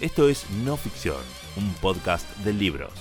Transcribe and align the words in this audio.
Esto 0.00 0.28
es 0.28 0.50
No 0.50 0.76
Ficción, 0.76 1.22
un 1.56 1.72
podcast 1.74 2.28
de 2.38 2.52
libros. 2.52 2.92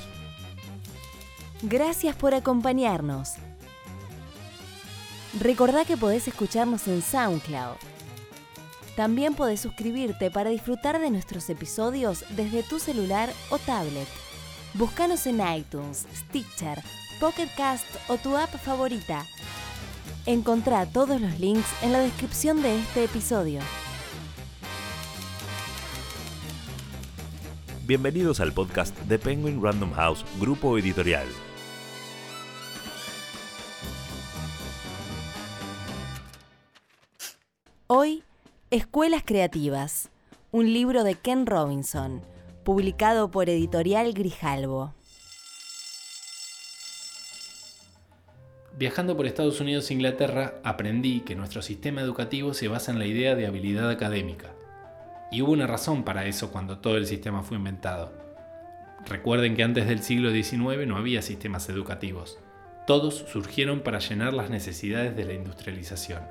Gracias 1.64 2.16
por 2.16 2.36
acompañarnos. 2.36 3.32
Recordá 5.40 5.86
que 5.86 5.98
podés 5.98 6.28
escucharnos 6.28 6.88
en 6.88 7.02
SoundCloud. 7.02 7.78
También 8.96 9.34
podés 9.34 9.60
suscribirte 9.62 10.30
para 10.30 10.52
disfrutar 10.52 11.00
de 11.00 11.10
nuestros 11.10 11.50
episodios 11.50 12.26
desde 12.30 12.62
tu 12.62 12.78
celular 12.78 13.34
o 13.50 13.58
tablet. 13.58 14.08
Búscanos 14.76 15.26
en 15.26 15.42
iTunes, 15.42 16.06
Stitcher, 16.16 16.80
Pocket 17.20 17.50
Cast 17.58 17.88
o 18.08 18.18
tu 18.18 18.38
app 18.38 18.54
favorita. 18.64 19.26
Encontrá 20.28 20.86
todos 20.86 21.20
los 21.20 21.40
links 21.40 21.68
en 21.82 21.92
la 21.92 22.00
descripción 22.00 22.62
de 22.62 22.78
este 22.78 23.06
episodio. 23.06 23.62
Bienvenidos 27.86 28.40
al 28.40 28.54
podcast 28.54 28.98
de 28.98 29.20
Penguin 29.20 29.62
Random 29.62 29.92
House, 29.92 30.24
grupo 30.40 30.78
editorial. 30.78 31.28
Hoy, 37.88 38.24
Escuelas 38.72 39.24
Creativas, 39.26 40.12
un 40.54 40.72
libro 40.72 41.04
de 41.04 41.16
Ken 41.16 41.46
Robinson, 41.46 42.22
publicado 42.64 43.30
por 43.32 43.50
Editorial 43.50 44.14
Grijalbo. 44.14 44.94
Viajando 48.78 49.18
por 49.18 49.26
Estados 49.26 49.60
Unidos 49.60 49.92
e 49.92 49.96
Inglaterra, 49.96 50.54
aprendí 50.64 51.20
que 51.20 51.36
nuestro 51.36 51.62
sistema 51.62 52.00
educativo 52.00 52.54
se 52.54 52.70
basa 52.70 52.94
en 52.94 53.00
la 53.00 53.08
idea 53.08 53.36
de 53.36 53.46
habilidad 53.46 53.90
académica. 53.90 54.53
Y 55.34 55.42
hubo 55.42 55.52
una 55.52 55.66
razón 55.66 56.04
para 56.04 56.28
eso 56.28 56.52
cuando 56.52 56.78
todo 56.78 56.96
el 56.96 57.08
sistema 57.08 57.42
fue 57.42 57.58
inventado. 57.58 58.14
Recuerden 59.04 59.56
que 59.56 59.64
antes 59.64 59.88
del 59.88 60.04
siglo 60.04 60.30
XIX 60.30 60.86
no 60.86 60.96
había 60.96 61.24
sistemas 61.24 61.68
educativos. 61.70 62.38
Todos 62.86 63.26
surgieron 63.28 63.80
para 63.80 63.98
llenar 63.98 64.36
las 64.36 64.52
necesidades 64.52 65.16
de 65.16 65.26
la 65.26 65.34
industrialización. 65.34 66.22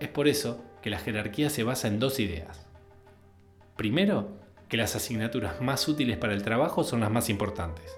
Es 0.00 0.08
por 0.08 0.26
eso 0.26 0.60
que 0.82 0.90
la 0.90 0.98
jerarquía 0.98 1.50
se 1.50 1.62
basa 1.62 1.86
en 1.86 2.00
dos 2.00 2.18
ideas. 2.18 2.66
Primero, 3.76 4.40
que 4.68 4.76
las 4.76 4.96
asignaturas 4.96 5.60
más 5.60 5.86
útiles 5.86 6.16
para 6.16 6.34
el 6.34 6.42
trabajo 6.42 6.82
son 6.82 6.98
las 6.98 7.12
más 7.12 7.30
importantes. 7.30 7.96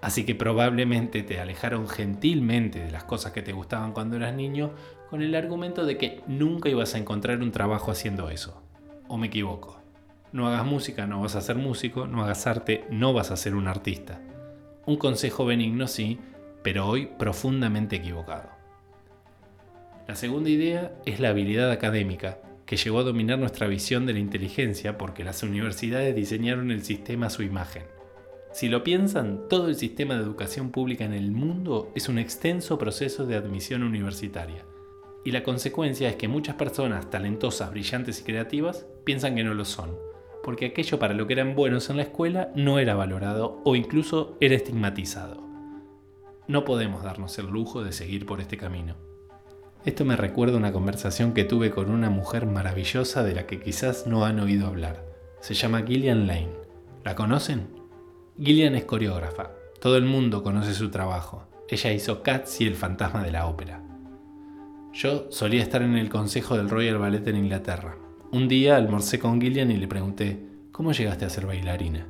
Así 0.00 0.24
que 0.24 0.34
probablemente 0.34 1.22
te 1.22 1.38
alejaron 1.38 1.86
gentilmente 1.86 2.82
de 2.82 2.90
las 2.90 3.04
cosas 3.04 3.32
que 3.32 3.42
te 3.42 3.52
gustaban 3.52 3.92
cuando 3.92 4.16
eras 4.16 4.32
niño 4.32 4.72
con 5.10 5.20
el 5.20 5.34
argumento 5.34 5.84
de 5.84 5.98
que 5.98 6.22
nunca 6.26 6.70
ibas 6.70 6.94
a 6.94 6.98
encontrar 6.98 7.42
un 7.42 7.52
trabajo 7.52 7.90
haciendo 7.90 8.30
eso. 8.30 8.65
¿O 9.08 9.16
me 9.16 9.28
equivoco? 9.28 9.80
No 10.32 10.48
hagas 10.48 10.66
música, 10.66 11.06
no 11.06 11.20
vas 11.20 11.36
a 11.36 11.40
ser 11.40 11.56
músico, 11.56 12.06
no 12.06 12.24
hagas 12.24 12.46
arte, 12.46 12.84
no 12.90 13.12
vas 13.12 13.30
a 13.30 13.36
ser 13.36 13.54
un 13.54 13.68
artista. 13.68 14.20
Un 14.84 14.96
consejo 14.96 15.44
benigno 15.44 15.86
sí, 15.86 16.18
pero 16.62 16.88
hoy 16.88 17.08
profundamente 17.18 17.96
equivocado. 17.96 18.50
La 20.08 20.16
segunda 20.16 20.50
idea 20.50 20.92
es 21.04 21.20
la 21.20 21.28
habilidad 21.28 21.70
académica, 21.70 22.38
que 22.64 22.76
llegó 22.76 22.98
a 22.98 23.04
dominar 23.04 23.38
nuestra 23.38 23.68
visión 23.68 24.06
de 24.06 24.14
la 24.14 24.18
inteligencia 24.18 24.98
porque 24.98 25.22
las 25.22 25.44
universidades 25.44 26.14
diseñaron 26.14 26.72
el 26.72 26.82
sistema 26.82 27.26
a 27.26 27.30
su 27.30 27.44
imagen. 27.44 27.84
Si 28.52 28.68
lo 28.68 28.82
piensan, 28.82 29.48
todo 29.48 29.68
el 29.68 29.76
sistema 29.76 30.14
de 30.14 30.22
educación 30.22 30.70
pública 30.70 31.04
en 31.04 31.12
el 31.12 31.30
mundo 31.30 31.92
es 31.94 32.08
un 32.08 32.18
extenso 32.18 32.78
proceso 32.78 33.24
de 33.24 33.36
admisión 33.36 33.84
universitaria. 33.84 34.64
Y 35.26 35.32
la 35.32 35.42
consecuencia 35.42 36.08
es 36.08 36.14
que 36.14 36.28
muchas 36.28 36.54
personas 36.54 37.10
talentosas, 37.10 37.72
brillantes 37.72 38.20
y 38.20 38.22
creativas 38.22 38.86
piensan 39.02 39.34
que 39.34 39.42
no 39.42 39.54
lo 39.54 39.64
son, 39.64 39.98
porque 40.44 40.66
aquello 40.66 41.00
para 41.00 41.14
lo 41.14 41.26
que 41.26 41.32
eran 41.32 41.56
buenos 41.56 41.90
en 41.90 41.96
la 41.96 42.04
escuela 42.04 42.52
no 42.54 42.78
era 42.78 42.94
valorado 42.94 43.60
o 43.64 43.74
incluso 43.74 44.36
era 44.40 44.54
estigmatizado. 44.54 45.42
No 46.46 46.64
podemos 46.64 47.02
darnos 47.02 47.36
el 47.40 47.48
lujo 47.48 47.82
de 47.82 47.90
seguir 47.90 48.24
por 48.24 48.40
este 48.40 48.56
camino. 48.56 48.94
Esto 49.84 50.04
me 50.04 50.14
recuerda 50.14 50.58
una 50.58 50.70
conversación 50.70 51.34
que 51.34 51.42
tuve 51.42 51.72
con 51.72 51.90
una 51.90 52.08
mujer 52.08 52.46
maravillosa 52.46 53.24
de 53.24 53.34
la 53.34 53.48
que 53.48 53.58
quizás 53.58 54.06
no 54.06 54.24
han 54.24 54.38
oído 54.38 54.68
hablar. 54.68 55.04
Se 55.40 55.54
llama 55.54 55.82
Gillian 55.82 56.28
Lane. 56.28 56.52
¿La 57.02 57.16
conocen? 57.16 57.66
Gillian 58.40 58.76
es 58.76 58.84
coreógrafa. 58.84 59.50
Todo 59.80 59.96
el 59.96 60.04
mundo 60.04 60.44
conoce 60.44 60.72
su 60.72 60.88
trabajo. 60.92 61.48
Ella 61.68 61.90
hizo 61.90 62.22
Cats 62.22 62.60
y 62.60 62.66
El 62.68 62.76
fantasma 62.76 63.24
de 63.24 63.32
la 63.32 63.48
ópera. 63.48 63.82
Yo 64.96 65.30
solía 65.30 65.62
estar 65.62 65.82
en 65.82 65.94
el 65.94 66.08
consejo 66.08 66.56
del 66.56 66.70
Royal 66.70 66.96
Ballet 66.96 67.26
en 67.28 67.36
Inglaterra. 67.36 67.98
Un 68.32 68.48
día 68.48 68.76
almorcé 68.76 69.18
con 69.18 69.38
Gillian 69.38 69.70
y 69.70 69.76
le 69.76 69.86
pregunté, 69.86 70.40
¿cómo 70.72 70.92
llegaste 70.92 71.26
a 71.26 71.28
ser 71.28 71.44
bailarina? 71.44 72.06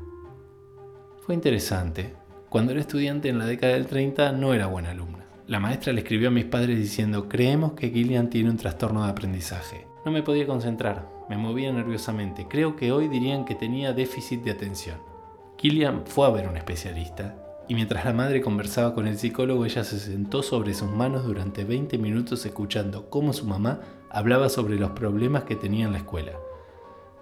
Fue 1.18 1.34
interesante. 1.34 2.14
Cuando 2.48 2.70
era 2.70 2.80
estudiante 2.80 3.28
en 3.28 3.38
la 3.40 3.46
década 3.46 3.72
del 3.72 3.88
30 3.88 4.30
no 4.30 4.54
era 4.54 4.68
buena 4.68 4.92
alumna. 4.92 5.26
La 5.48 5.58
maestra 5.58 5.92
le 5.92 6.02
escribió 6.02 6.28
a 6.28 6.30
mis 6.30 6.44
padres 6.44 6.78
diciendo, 6.78 7.28
creemos 7.28 7.72
que 7.72 7.90
Gillian 7.90 8.30
tiene 8.30 8.50
un 8.50 8.56
trastorno 8.56 9.02
de 9.02 9.10
aprendizaje. 9.10 9.84
No 10.04 10.12
me 10.12 10.22
podía 10.22 10.46
concentrar, 10.46 11.08
me 11.28 11.36
movía 11.36 11.72
nerviosamente. 11.72 12.46
Creo 12.48 12.76
que 12.76 12.92
hoy 12.92 13.08
dirían 13.08 13.44
que 13.44 13.56
tenía 13.56 13.94
déficit 13.94 14.44
de 14.44 14.52
atención. 14.52 14.98
Killian 15.56 16.04
fue 16.06 16.28
a 16.28 16.30
ver 16.30 16.46
un 16.46 16.56
especialista 16.56 17.45
y 17.68 17.74
mientras 17.74 18.04
la 18.04 18.12
madre 18.12 18.40
conversaba 18.40 18.94
con 18.94 19.08
el 19.08 19.18
psicólogo, 19.18 19.64
ella 19.64 19.82
se 19.82 19.98
sentó 19.98 20.42
sobre 20.42 20.72
sus 20.72 20.90
manos 20.90 21.24
durante 21.24 21.64
20 21.64 21.98
minutos 21.98 22.46
escuchando 22.46 23.10
cómo 23.10 23.32
su 23.32 23.44
mamá 23.44 23.80
hablaba 24.10 24.48
sobre 24.48 24.76
los 24.76 24.90
problemas 24.92 25.44
que 25.44 25.56
tenía 25.56 25.86
en 25.86 25.92
la 25.92 25.98
escuela. 25.98 26.32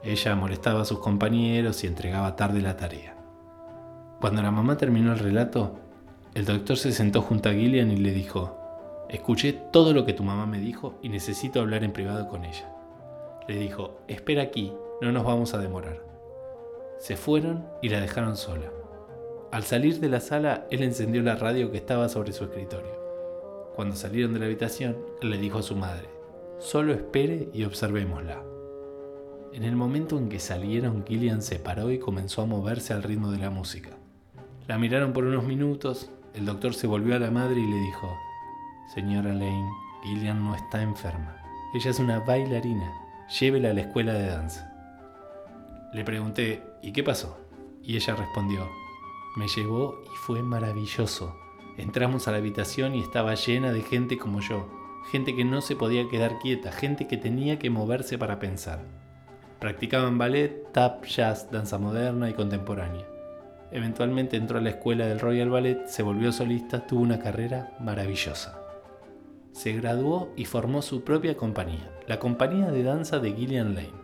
Ella 0.03 0.35
molestaba 0.37 0.83
a 0.83 0.85
sus 0.85 0.99
compañeros 0.99 1.83
y 1.83 1.87
entregaba 1.87 2.37
tarde 2.37 2.61
la 2.61 2.77
tarea. 2.77 3.17
Cuando 4.21 4.43
la 4.43 4.51
mamá 4.51 4.77
terminó 4.77 5.13
el 5.13 5.19
relato, 5.19 5.79
el 6.35 6.45
doctor 6.45 6.77
se 6.77 6.93
sentó 6.93 7.23
junto 7.23 7.49
a 7.49 7.53
Gillian 7.53 7.91
y 7.91 7.97
le 7.97 8.13
dijo, 8.13 8.59
escuché 9.09 9.55
todo 9.73 9.95
lo 9.95 10.05
que 10.05 10.13
tu 10.13 10.25
mamá 10.25 10.45
me 10.45 10.59
dijo 10.59 10.99
y 11.01 11.09
necesito 11.09 11.61
hablar 11.61 11.85
en 11.85 11.93
privado 11.93 12.29
con 12.29 12.45
ella. 12.45 12.69
Le 13.49 13.57
dijo, 13.57 14.01
espera 14.09 14.43
aquí, 14.43 14.75
no 15.01 15.11
nos 15.11 15.25
vamos 15.25 15.55
a 15.55 15.59
demorar. 15.59 16.03
Se 16.99 17.17
fueron 17.17 17.67
y 17.81 17.89
la 17.89 18.01
dejaron 18.01 18.37
sola. 18.37 18.71
Al 19.55 19.63
salir 19.63 20.01
de 20.01 20.09
la 20.09 20.19
sala, 20.19 20.67
él 20.73 20.83
encendió 20.83 21.23
la 21.23 21.37
radio 21.37 21.71
que 21.71 21.77
estaba 21.77 22.09
sobre 22.09 22.33
su 22.33 22.43
escritorio. 22.43 22.91
Cuando 23.77 23.95
salieron 23.95 24.33
de 24.33 24.41
la 24.41 24.47
habitación, 24.47 24.97
él 25.23 25.31
le 25.31 25.39
dijo 25.39 25.61
a 25.61 25.63
su 25.63 25.77
madre, 25.77 26.09
solo 26.59 26.93
espere 26.93 27.51
y 27.55 27.63
observémosla. 27.63 28.43
En 29.53 29.63
el 29.63 29.77
momento 29.77 30.19
en 30.19 30.29
que 30.29 30.41
salieron, 30.41 31.05
Gillian 31.07 31.41
se 31.41 31.61
paró 31.61 31.93
y 31.93 32.01
comenzó 32.01 32.43
a 32.43 32.47
moverse 32.47 32.95
al 32.95 33.05
ritmo 33.05 33.31
de 33.31 33.39
la 33.39 33.51
música. 33.51 33.91
La 34.67 34.77
miraron 34.77 35.13
por 35.13 35.23
unos 35.23 35.45
minutos, 35.45 36.11
el 36.35 36.47
doctor 36.47 36.75
se 36.75 36.89
volvió 36.89 37.15
a 37.15 37.21
la 37.21 37.31
madre 37.31 37.61
y 37.61 37.71
le 37.71 37.77
dijo, 37.77 38.13
Señora 38.93 39.33
Lane, 39.33 39.71
Gillian 40.03 40.45
no 40.45 40.57
está 40.57 40.83
enferma. 40.83 41.37
Ella 41.77 41.93
es 41.93 42.01
una 42.01 42.19
bailarina. 42.19 42.93
Llévela 43.39 43.71
a 43.71 43.75
la 43.75 43.83
escuela 43.83 44.15
de 44.15 44.27
danza. 44.27 44.73
Le 45.93 46.03
pregunté, 46.03 46.61
¿y 46.83 46.91
qué 46.91 47.05
pasó? 47.05 47.39
Y 47.85 47.95
ella 47.95 48.17
respondió, 48.17 48.69
me 49.37 49.49
llevó 49.49 50.03
y 50.07 50.17
fue 50.17 50.43
maravilloso. 50.43 51.37
Entramos 51.77 52.29
a 52.29 52.33
la 52.33 52.39
habitación 52.39 52.95
y 52.95 53.01
estaba 53.01 53.35
llena 53.35 53.73
de 53.73 53.83
gente 53.83 54.17
como 54.17 54.41
yo, 54.41 54.69
gente 55.11 55.35
que 55.35 55.45
no 55.45 55.61
se 55.61 55.75
podía 55.75 56.09
quedar 56.09 56.39
quieta, 56.39 56.71
gente 56.71 57.09
que 57.09 57.17
tenía 57.17 57.59
que 57.59 57.71
moverse 57.71 58.17
para 58.17 58.39
pensar. 58.39 58.85
Practicaban 59.59 60.19
ballet, 60.19 60.71
tap, 60.73 61.05
jazz, 61.05 61.51
danza 61.51 61.79
moderna 61.79 62.31
y 62.31 62.35
contemporánea. 62.35 63.07
Eventualmente 63.73 64.37
entró 64.37 64.59
a 64.59 64.61
la 64.61 64.71
escuela 64.71 65.07
del 65.07 65.19
Royal 65.19 65.51
Ballet, 65.51 65.87
se 65.87 66.05
volvió 66.05 66.31
solista, 66.31 66.87
tuvo 66.87 67.03
una 67.03 67.19
carrera 67.19 67.77
maravillosa. 67.81 68.61
Se 69.51 69.73
graduó 69.73 70.33
y 70.37 70.45
formó 70.45 70.81
su 70.81 71.03
propia 71.03 71.37
compañía, 71.37 71.91
la 72.07 72.21
compañía 72.21 72.71
de 72.71 72.85
danza 72.85 73.19
de 73.19 73.33
Gillian 73.33 73.75
Lane. 73.75 74.04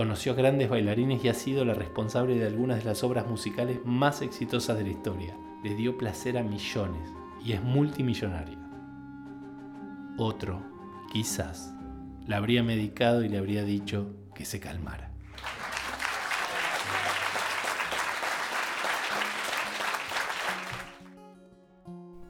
Conoció 0.00 0.32
a 0.32 0.34
grandes 0.34 0.70
bailarines 0.70 1.22
y 1.22 1.28
ha 1.28 1.34
sido 1.34 1.62
la 1.62 1.74
responsable 1.74 2.34
de 2.38 2.46
algunas 2.46 2.78
de 2.78 2.84
las 2.84 3.04
obras 3.04 3.26
musicales 3.26 3.80
más 3.84 4.22
exitosas 4.22 4.78
de 4.78 4.84
la 4.84 4.88
historia. 4.88 5.36
Le 5.62 5.74
dio 5.74 5.98
placer 5.98 6.38
a 6.38 6.42
millones 6.42 7.10
y 7.44 7.52
es 7.52 7.62
multimillonaria. 7.62 8.56
Otro, 10.16 10.62
quizás, 11.12 11.74
la 12.26 12.38
habría 12.38 12.62
medicado 12.62 13.22
y 13.22 13.28
le 13.28 13.36
habría 13.36 13.62
dicho 13.62 14.14
que 14.34 14.46
se 14.46 14.58
calmara. 14.58 15.12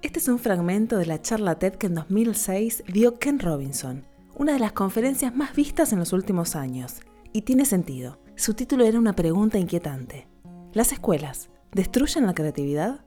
Este 0.02 0.18
es 0.18 0.26
un 0.26 0.40
fragmento 0.40 0.98
de 0.98 1.06
la 1.06 1.22
charla 1.22 1.56
TED 1.60 1.76
que 1.76 1.86
en 1.86 1.94
2006 1.94 2.82
dio 2.88 3.20
Ken 3.20 3.38
Robinson, 3.38 4.02
una 4.34 4.54
de 4.54 4.58
las 4.58 4.72
conferencias 4.72 5.36
más 5.36 5.54
vistas 5.54 5.92
en 5.92 6.00
los 6.00 6.12
últimos 6.12 6.56
años, 6.56 7.02
y 7.32 7.42
tiene 7.42 7.64
sentido. 7.64 8.18
Su 8.36 8.54
título 8.54 8.84
era 8.84 8.98
una 8.98 9.14
pregunta 9.14 9.58
inquietante. 9.58 10.28
¿Las 10.72 10.92
escuelas 10.92 11.50
destruyen 11.72 12.26
la 12.26 12.34
creatividad? 12.34 13.04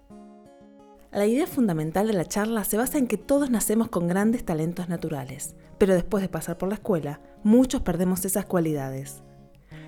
La 1.11 1.27
idea 1.27 1.45
fundamental 1.45 2.07
de 2.07 2.13
la 2.13 2.25
charla 2.25 2.63
se 2.63 2.77
basa 2.77 2.97
en 2.97 3.07
que 3.07 3.17
todos 3.17 3.49
nacemos 3.49 3.89
con 3.89 4.07
grandes 4.07 4.43
talentos 4.43 4.89
naturales, 4.89 5.55
pero 5.77 5.93
después 5.93 6.21
de 6.21 6.29
pasar 6.29 6.57
por 6.57 6.69
la 6.69 6.75
escuela, 6.75 7.21
muchos 7.43 7.81
perdemos 7.81 8.25
esas 8.25 8.45
cualidades. 8.45 9.21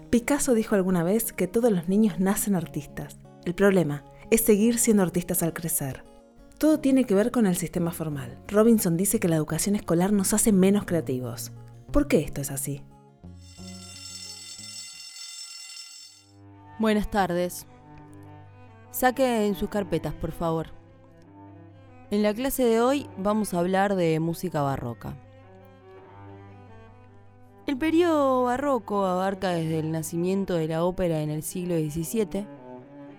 Picasso 0.09 0.53
dijo 0.53 0.75
alguna 0.75 1.03
vez 1.03 1.33
que 1.33 1.47
todos 1.47 1.71
los 1.71 1.89
niños 1.89 2.19
nacen 2.19 2.55
artistas. 2.55 3.17
El 3.43 3.55
problema 3.55 4.03
es 4.29 4.41
seguir 4.41 4.77
siendo 4.77 5.03
artistas 5.03 5.43
al 5.43 5.53
crecer. 5.53 6.03
Todo 6.57 6.79
tiene 6.79 7.05
que 7.05 7.15
ver 7.15 7.31
con 7.31 7.47
el 7.47 7.57
sistema 7.57 7.91
formal. 7.91 8.37
Robinson 8.47 8.95
dice 8.95 9.19
que 9.19 9.27
la 9.27 9.35
educación 9.35 9.75
escolar 9.75 10.13
nos 10.13 10.33
hace 10.33 10.51
menos 10.51 10.85
creativos. 10.85 11.51
¿Por 11.91 12.07
qué 12.07 12.19
esto 12.21 12.41
es 12.41 12.51
así? 12.51 12.81
Buenas 16.77 17.09
tardes. 17.09 17.65
Saque 18.91 19.47
en 19.47 19.55
sus 19.55 19.69
carpetas, 19.69 20.13
por 20.13 20.33
favor. 20.33 20.71
En 22.11 22.21
la 22.21 22.33
clase 22.33 22.65
de 22.65 22.81
hoy 22.81 23.07
vamos 23.17 23.53
a 23.53 23.59
hablar 23.59 23.95
de 23.95 24.19
música 24.19 24.61
barroca. 24.61 25.15
El 27.65 27.77
periodo 27.77 28.43
barroco 28.43 29.05
abarca 29.05 29.51
desde 29.51 29.79
el 29.79 29.89
nacimiento 29.89 30.55
de 30.55 30.67
la 30.67 30.83
ópera 30.83 31.21
en 31.21 31.29
el 31.29 31.43
siglo 31.43 31.75
XVII, 31.75 32.45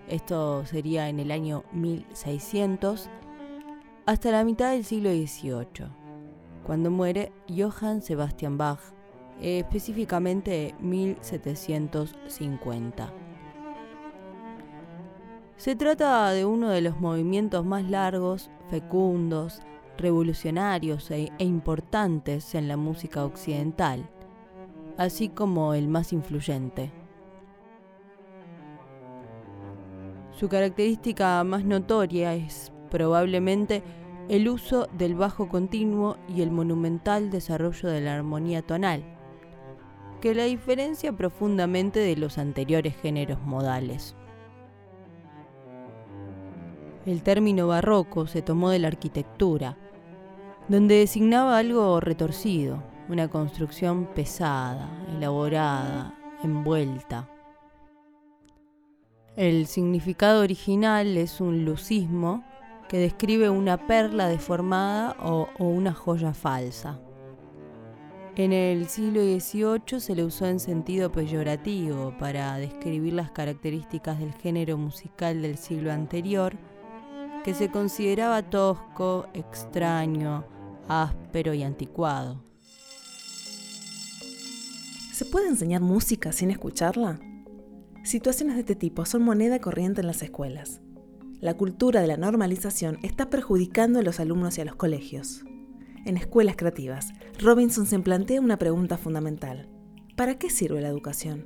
esto 0.07 0.67
sería 0.67 1.09
en 1.09 1.19
el 1.19 1.31
año 1.31 1.65
1600, 1.73 3.09
hasta 4.05 4.33
la 4.33 4.45
mitad 4.45 4.73
del 4.73 4.85
siglo 4.85 5.09
XVIII, 5.11 5.87
cuando 6.65 6.91
muere 6.91 7.33
Johann 7.49 8.03
Sebastian 8.03 8.59
Bach, 8.59 8.81
específicamente 9.41 10.75
1750. 10.79 13.26
Se 15.57 15.75
trata 15.77 16.31
de 16.31 16.45
uno 16.45 16.71
de 16.71 16.81
los 16.81 17.01
movimientos 17.01 17.65
más 17.65 17.89
largos, 17.89 18.51
fecundos, 18.71 19.63
revolucionarios 19.99 21.11
e, 21.11 21.33
e 21.39 21.45
importantes 21.45 22.55
en 22.55 22.69
la 22.69 22.77
música 22.77 23.25
occidental 23.25 24.11
así 24.97 25.29
como 25.29 25.75
el 25.75 25.89
más 25.89 26.13
influyente. 26.13 26.91
Su 30.33 30.49
característica 30.49 31.43
más 31.45 31.65
notoria 31.65 32.35
es 32.35 32.73
probablemente 32.91 33.83
el 34.29 34.49
uso 34.49 34.89
del 34.93 35.15
bajo 35.15 35.49
continuo 35.49 36.17
y 36.29 36.43
el 36.43 36.51
monumental 36.51 37.31
desarrollo 37.31 37.89
de 37.89 38.01
la 38.01 38.15
armonía 38.15 38.63
tonal, 38.63 39.03
que 40.21 40.35
la 40.35 40.45
diferencia 40.45 41.13
profundamente 41.13 42.01
de 42.01 42.17
los 42.17 42.39
anteriores 42.39 42.97
géneros 42.97 43.41
modales. 43.43 44.17
El 47.07 47.23
término 47.23 47.69
barroco 47.69 48.27
se 48.27 48.43
tomó 48.43 48.71
de 48.71 48.81
la 48.81 48.89
arquitectura, 48.89 49.77
donde 50.69 50.97
designaba 50.97 51.57
algo 51.57 52.01
retorcido, 52.01 52.83
una 53.09 53.29
construcción 53.29 54.07
pesada, 54.07 54.91
elaborada, 55.17 56.19
envuelta. 56.43 57.29
El 59.37 59.67
significado 59.67 60.43
original 60.43 61.17
es 61.17 61.41
un 61.41 61.65
lucismo 61.65 62.43
que 62.89 62.99
describe 62.99 63.51
una 63.51 63.87
perla 63.87 64.27
deformada 64.27 65.17
o, 65.23 65.49
una 65.61 65.93
joya 65.93 66.35
falsa. 66.35 66.99
En 68.35 68.53
el 68.53 68.89
siglo 68.89 69.21
XVIII 69.21 70.01
se 70.01 70.15
le 70.17 70.25
usó 70.25 70.47
en 70.47 70.59
sentido 70.59 71.13
peyorativo 71.13 72.15
para 72.19 72.57
describir 72.57 73.13
las 73.13 73.31
características 73.31 74.19
del 74.19 74.33
género 74.35 74.77
musical 74.77 75.41
del 75.41 75.57
siglo 75.57 75.93
anterior, 75.93 76.57
que 77.47 77.55
se 77.55 77.71
consideraba 77.71 78.43
tosco, 78.43 79.29
extraño, 79.33 80.45
áspero 80.89 81.55
y 81.55 81.63
anticuado. 81.63 82.43
¿Se 85.13 85.25
puede 85.25 85.47
enseñar 85.47 85.81
música 85.81 86.33
sin 86.33 86.51
escucharla? 86.51 87.21
Situaciones 88.03 88.57
de 88.57 88.63
este 88.63 88.75
tipo 88.75 89.07
son 89.07 89.23
moneda 89.23 89.61
corriente 89.61 90.01
en 90.01 90.09
las 90.09 90.23
escuelas. 90.23 90.81
La 91.41 91.55
cultura 91.55 92.01
de 92.01 92.09
la 92.09 92.17
normalización 92.17 92.99
está 93.05 93.31
perjudicando 93.31 94.01
a 94.01 94.03
los 94.03 94.19
alumnos 94.19 94.59
y 94.59 94.63
a 94.63 94.65
los 94.65 94.75
colegios. 94.75 95.45
En 96.05 96.17
escuelas 96.17 96.57
creativas, 96.57 97.13
Robinson 97.39 97.87
se 97.87 97.97
plantea 98.01 98.41
una 98.41 98.59
pregunta 98.59 98.99
fundamental. 98.99 99.69
¿Para 100.17 100.37
qué 100.37 100.51
sirve 100.51 100.81
la 100.81 100.89
educación? 100.89 101.45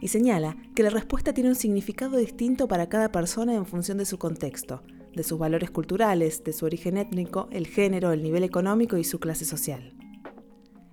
Y 0.00 0.08
señala 0.08 0.56
que 0.76 0.84
la 0.84 0.90
respuesta 0.90 1.34
tiene 1.34 1.50
un 1.50 1.56
significado 1.56 2.18
distinto 2.18 2.68
para 2.68 2.88
cada 2.88 3.10
persona 3.10 3.52
en 3.52 3.66
función 3.66 3.98
de 3.98 4.04
su 4.04 4.16
contexto, 4.16 4.84
de 5.14 5.22
sus 5.22 5.38
valores 5.38 5.70
culturales, 5.70 6.44
de 6.44 6.52
su 6.52 6.66
origen 6.66 6.96
étnico, 6.96 7.48
el 7.50 7.66
género, 7.66 8.12
el 8.12 8.22
nivel 8.22 8.44
económico 8.44 8.96
y 8.96 9.04
su 9.04 9.18
clase 9.18 9.44
social. 9.44 9.94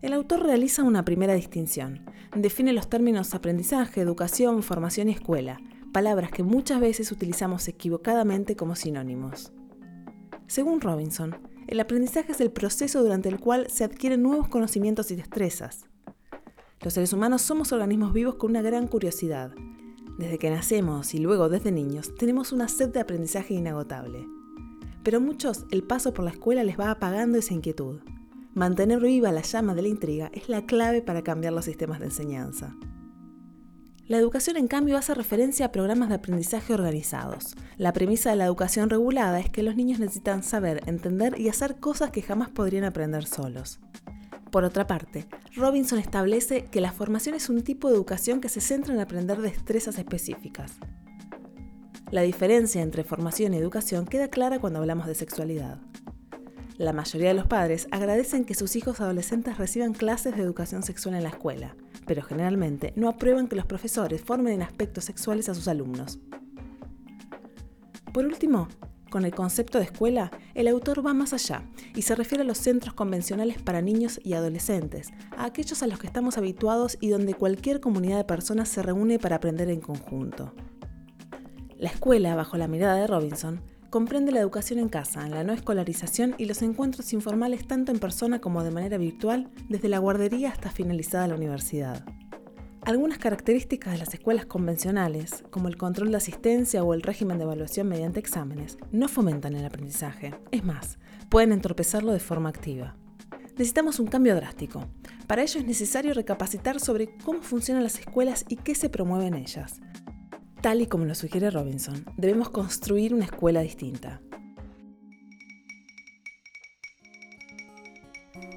El 0.02 0.14
autor 0.14 0.44
realiza 0.44 0.84
una 0.84 1.04
primera 1.04 1.34
distinción. 1.34 2.06
Define 2.36 2.74
los 2.74 2.90
términos 2.90 3.34
aprendizaje, 3.34 4.02
educación, 4.02 4.62
formación 4.62 5.10
y 5.10 5.14
escuela, 5.14 5.60
palabras 5.92 6.32
que 6.32 6.44
muchas 6.44 6.80
veces 6.80 7.12
utilizamos 7.12 7.68
equivocadamente 7.68 8.56
como 8.56 8.76
sinónimos. 8.76 9.52
Según 10.46 10.82
Robinson, 10.82 11.38
el 11.68 11.80
aprendizaje 11.80 12.32
es 12.32 12.40
el 12.40 12.52
proceso 12.52 13.02
durante 13.02 13.28
el 13.28 13.40
cual 13.40 13.68
se 13.70 13.84
adquieren 13.84 14.22
nuevos 14.22 14.48
conocimientos 14.48 15.12
y 15.12 15.16
destrezas. 15.16 15.86
Los 16.82 16.94
seres 16.94 17.12
humanos 17.12 17.42
somos 17.42 17.72
organismos 17.72 18.14
vivos 18.14 18.36
con 18.36 18.52
una 18.52 18.62
gran 18.62 18.88
curiosidad. 18.88 19.52
Desde 20.18 20.40
que 20.40 20.50
nacemos 20.50 21.14
y 21.14 21.20
luego 21.20 21.48
desde 21.48 21.72
niños 21.72 22.16
tenemos 22.16 22.52
una 22.52 22.68
sed 22.68 22.90
de 22.90 23.00
aprendizaje 23.00 23.54
inagotable. 23.54 24.26
Pero 25.04 25.18
a 25.18 25.22
muchos 25.22 25.66
el 25.72 25.84
paso 25.84 26.14
por 26.14 26.26
la 26.26 26.32
escuela 26.32 26.64
les 26.64 26.80
va 26.80 26.90
apagando 26.90 27.38
esa 27.38 27.54
inquietud. 27.54 28.00
Mantener 28.54 29.00
viva 29.00 29.32
la 29.32 29.44
llama 29.44 29.76
de 29.76 29.84
la 29.84 29.88
intriga 29.90 30.32
es 30.34 30.50
la 30.50 30.66
clave 30.66 31.04
para 31.04 31.24
cambiar 31.24 31.54
los 31.54 31.66
sistemas 31.66 32.00
de 32.00 32.06
enseñanza. 32.06 32.76
La 34.08 34.18
educación, 34.18 34.56
en 34.56 34.68
cambio, 34.68 34.98
hace 34.98 35.14
referencia 35.14 35.66
a 35.66 35.72
programas 35.72 36.10
de 36.10 36.16
aprendizaje 36.16 36.74
organizados. 36.74 37.56
La 37.78 37.92
premisa 37.92 38.30
de 38.30 38.38
la 38.38 38.46
educación 38.46 38.90
regulada 38.90 39.40
es 39.40 39.50
que 39.50 39.64
los 39.64 39.76
niños 39.76 40.00
necesitan 40.00 40.44
saber, 40.44 40.82
entender 40.88 41.40
y 41.40 41.50
hacer 41.50 41.80
cosas 41.80 42.10
que 42.12 42.22
jamás 42.22 42.50
podrían 42.50 42.86
aprender 42.86 43.26
solos. 43.26 43.82
Por 44.52 44.64
otra 44.64 44.88
parte, 44.88 45.28
Robinson 45.56 46.00
establece 46.00 46.66
que 46.66 46.82
la 46.82 46.92
formación 46.92 47.36
es 47.36 47.50
un 47.50 47.62
tipo 47.64 47.90
de 47.90 47.96
educación 47.96 48.40
que 48.42 48.50
se 48.50 48.62
centra 48.62 48.94
en 48.94 49.00
aprender 49.00 49.42
destrezas 49.42 49.98
específicas. 49.98 50.74
La 52.12 52.22
diferencia 52.22 52.82
entre 52.82 53.04
formación 53.04 53.54
y 53.54 53.58
educación 53.58 54.06
queda 54.06 54.30
clara 54.30 54.60
cuando 54.60 54.80
hablamos 54.80 55.08
de 55.08 55.16
sexualidad. 55.16 55.80
La 56.78 56.94
mayoría 56.94 57.30
de 57.30 57.34
los 57.34 57.48
padres 57.48 57.88
agradecen 57.92 58.46
que 58.46 58.54
sus 58.54 58.76
hijos 58.76 59.02
adolescentes 59.02 59.58
reciban 59.58 59.94
clases 59.94 60.36
de 60.36 60.44
educación 60.44 60.84
sexual 60.84 61.16
en 61.16 61.24
la 61.24 61.30
escuela, 61.30 61.76
pero 62.06 62.22
generalmente 62.22 62.94
no 62.96 63.10
aprueban 63.10 63.48
que 63.48 63.56
los 63.56 63.66
profesores 63.66 64.22
formen 64.22 64.54
en 64.54 64.62
aspectos 64.62 65.04
sexuales 65.04 65.50
a 65.50 65.56
sus 65.56 65.68
alumnos. 65.68 66.20
Por 68.14 68.26
último, 68.26 68.70
con 69.10 69.26
el 69.26 69.34
concepto 69.34 69.78
de 69.78 69.86
escuela, 69.86 70.32
el 70.54 70.68
autor 70.68 71.06
va 71.06 71.14
más 71.14 71.34
allá 71.34 71.64
y 71.96 72.04
se 72.04 72.16
refiere 72.16 72.44
a 72.44 72.48
los 72.48 72.58
centros 72.58 72.94
convencionales 72.94 73.62
para 73.62 73.82
niños 73.82 74.20
y 74.24 74.34
adolescentes, 74.34 75.10
a 75.36 75.46
aquellos 75.46 75.84
a 75.84 75.88
los 75.88 76.00
que 76.00 76.08
estamos 76.08 76.38
habituados 76.38 76.98
y 77.00 77.10
donde 77.10 77.34
cualquier 77.34 77.80
comunidad 77.80 78.18
de 78.18 78.24
personas 78.24 78.70
se 78.70 78.84
reúne 78.84 79.20
para 79.20 79.38
aprender 79.38 79.70
en 79.70 79.82
conjunto. 79.82 80.54
La 81.78 81.90
escuela, 81.90 82.36
bajo 82.36 82.58
la 82.58 82.68
mirada 82.68 82.96
de 82.96 83.08
Robinson, 83.08 83.62
comprende 83.90 84.32
la 84.32 84.40
educación 84.40 84.80
en 84.80 84.90
casa, 84.90 85.28
la 85.30 85.44
no 85.44 85.54
escolarización 85.54 86.36
y 86.38 86.46
los 86.46 86.62
encuentros 86.62 87.14
informales 87.14 87.68
tanto 87.68 87.92
en 87.92 88.00
persona 88.00 88.40
como 88.40 88.64
de 88.64 88.72
manera 88.72 88.98
virtual, 88.98 89.50
desde 89.70 89.90
la 89.90 90.00
guardería 90.00 90.50
hasta 90.50 90.72
finalizada 90.72 91.28
la 91.28 91.36
universidad. 91.36 92.04
Algunas 92.88 93.18
características 93.18 93.92
de 93.92 94.00
las 94.00 94.14
escuelas 94.14 94.46
convencionales, 94.46 95.44
como 95.50 95.68
el 95.68 95.76
control 95.76 96.10
de 96.10 96.16
asistencia 96.16 96.86
o 96.86 96.94
el 96.94 97.02
régimen 97.02 97.38
de 97.38 97.44
evaluación 97.44 97.90
mediante 97.90 98.22
exámenes, 98.22 98.78
no 98.94 99.10
fomentan 99.10 99.58
el 99.58 99.66
aprendizaje. 99.66 100.34
Es 100.52 100.64
más, 100.64 100.98
pueden 101.28 101.52
entorpecerlo 101.52 102.14
de 102.14 102.22
forma 102.22 102.48
activa. 102.48 102.96
Necesitamos 103.58 104.00
un 104.00 104.08
cambio 104.08 104.36
drástico. 104.36 104.86
Para 105.28 105.42
ello 105.42 105.60
es 105.60 105.68
necesario 105.68 106.14
recapacitar 106.14 106.80
sobre 106.80 107.10
cómo 107.26 107.42
funcionan 107.42 107.84
las 107.84 108.00
escuelas 108.00 108.46
y 108.48 108.56
qué 108.56 108.74
se 108.74 108.88
promueve 108.88 109.26
en 109.26 109.34
ellas. 109.34 109.82
Tal 110.62 110.80
y 110.80 110.88
como 110.88 111.04
lo 111.04 111.14
sugiere 111.14 111.52
Robinson, 111.52 112.06
debemos 112.16 112.52
construir 112.52 113.14
una 113.14 113.26
escuela 113.26 113.60
distinta. 113.60 114.22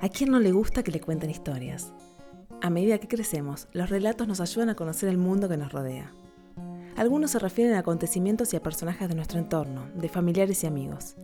¿A 0.01 0.09
quién 0.09 0.31
no 0.31 0.39
le 0.39 0.53
gusta 0.53 0.85
que 0.85 0.93
le 0.93 1.01
cuenten 1.01 1.31
historias? 1.31 1.93
A 2.63 2.69
medida 2.69 2.99
que 2.99 3.09
crecemos, 3.09 3.69
los 3.73 3.89
relatos 3.89 4.29
nos 4.29 4.39
ayudan 4.41 4.69
a 4.69 4.75
conocer 4.75 5.09
el 5.09 5.17
mundo 5.17 5.49
que 5.49 5.57
nos 5.57 5.73
rodea. 5.73 6.13
Algunos 6.95 7.31
se 7.31 7.39
refieren 7.39 7.75
a 7.75 7.79
acontecimientos 7.79 8.53
y 8.53 8.57
a 8.57 8.63
personajes 8.63 9.09
de 9.09 9.15
nuestro 9.15 9.39
entorno, 9.39 9.87
de 9.95 10.11
familiares 10.11 10.63
y 10.63 10.67
amigos. 10.67 11.17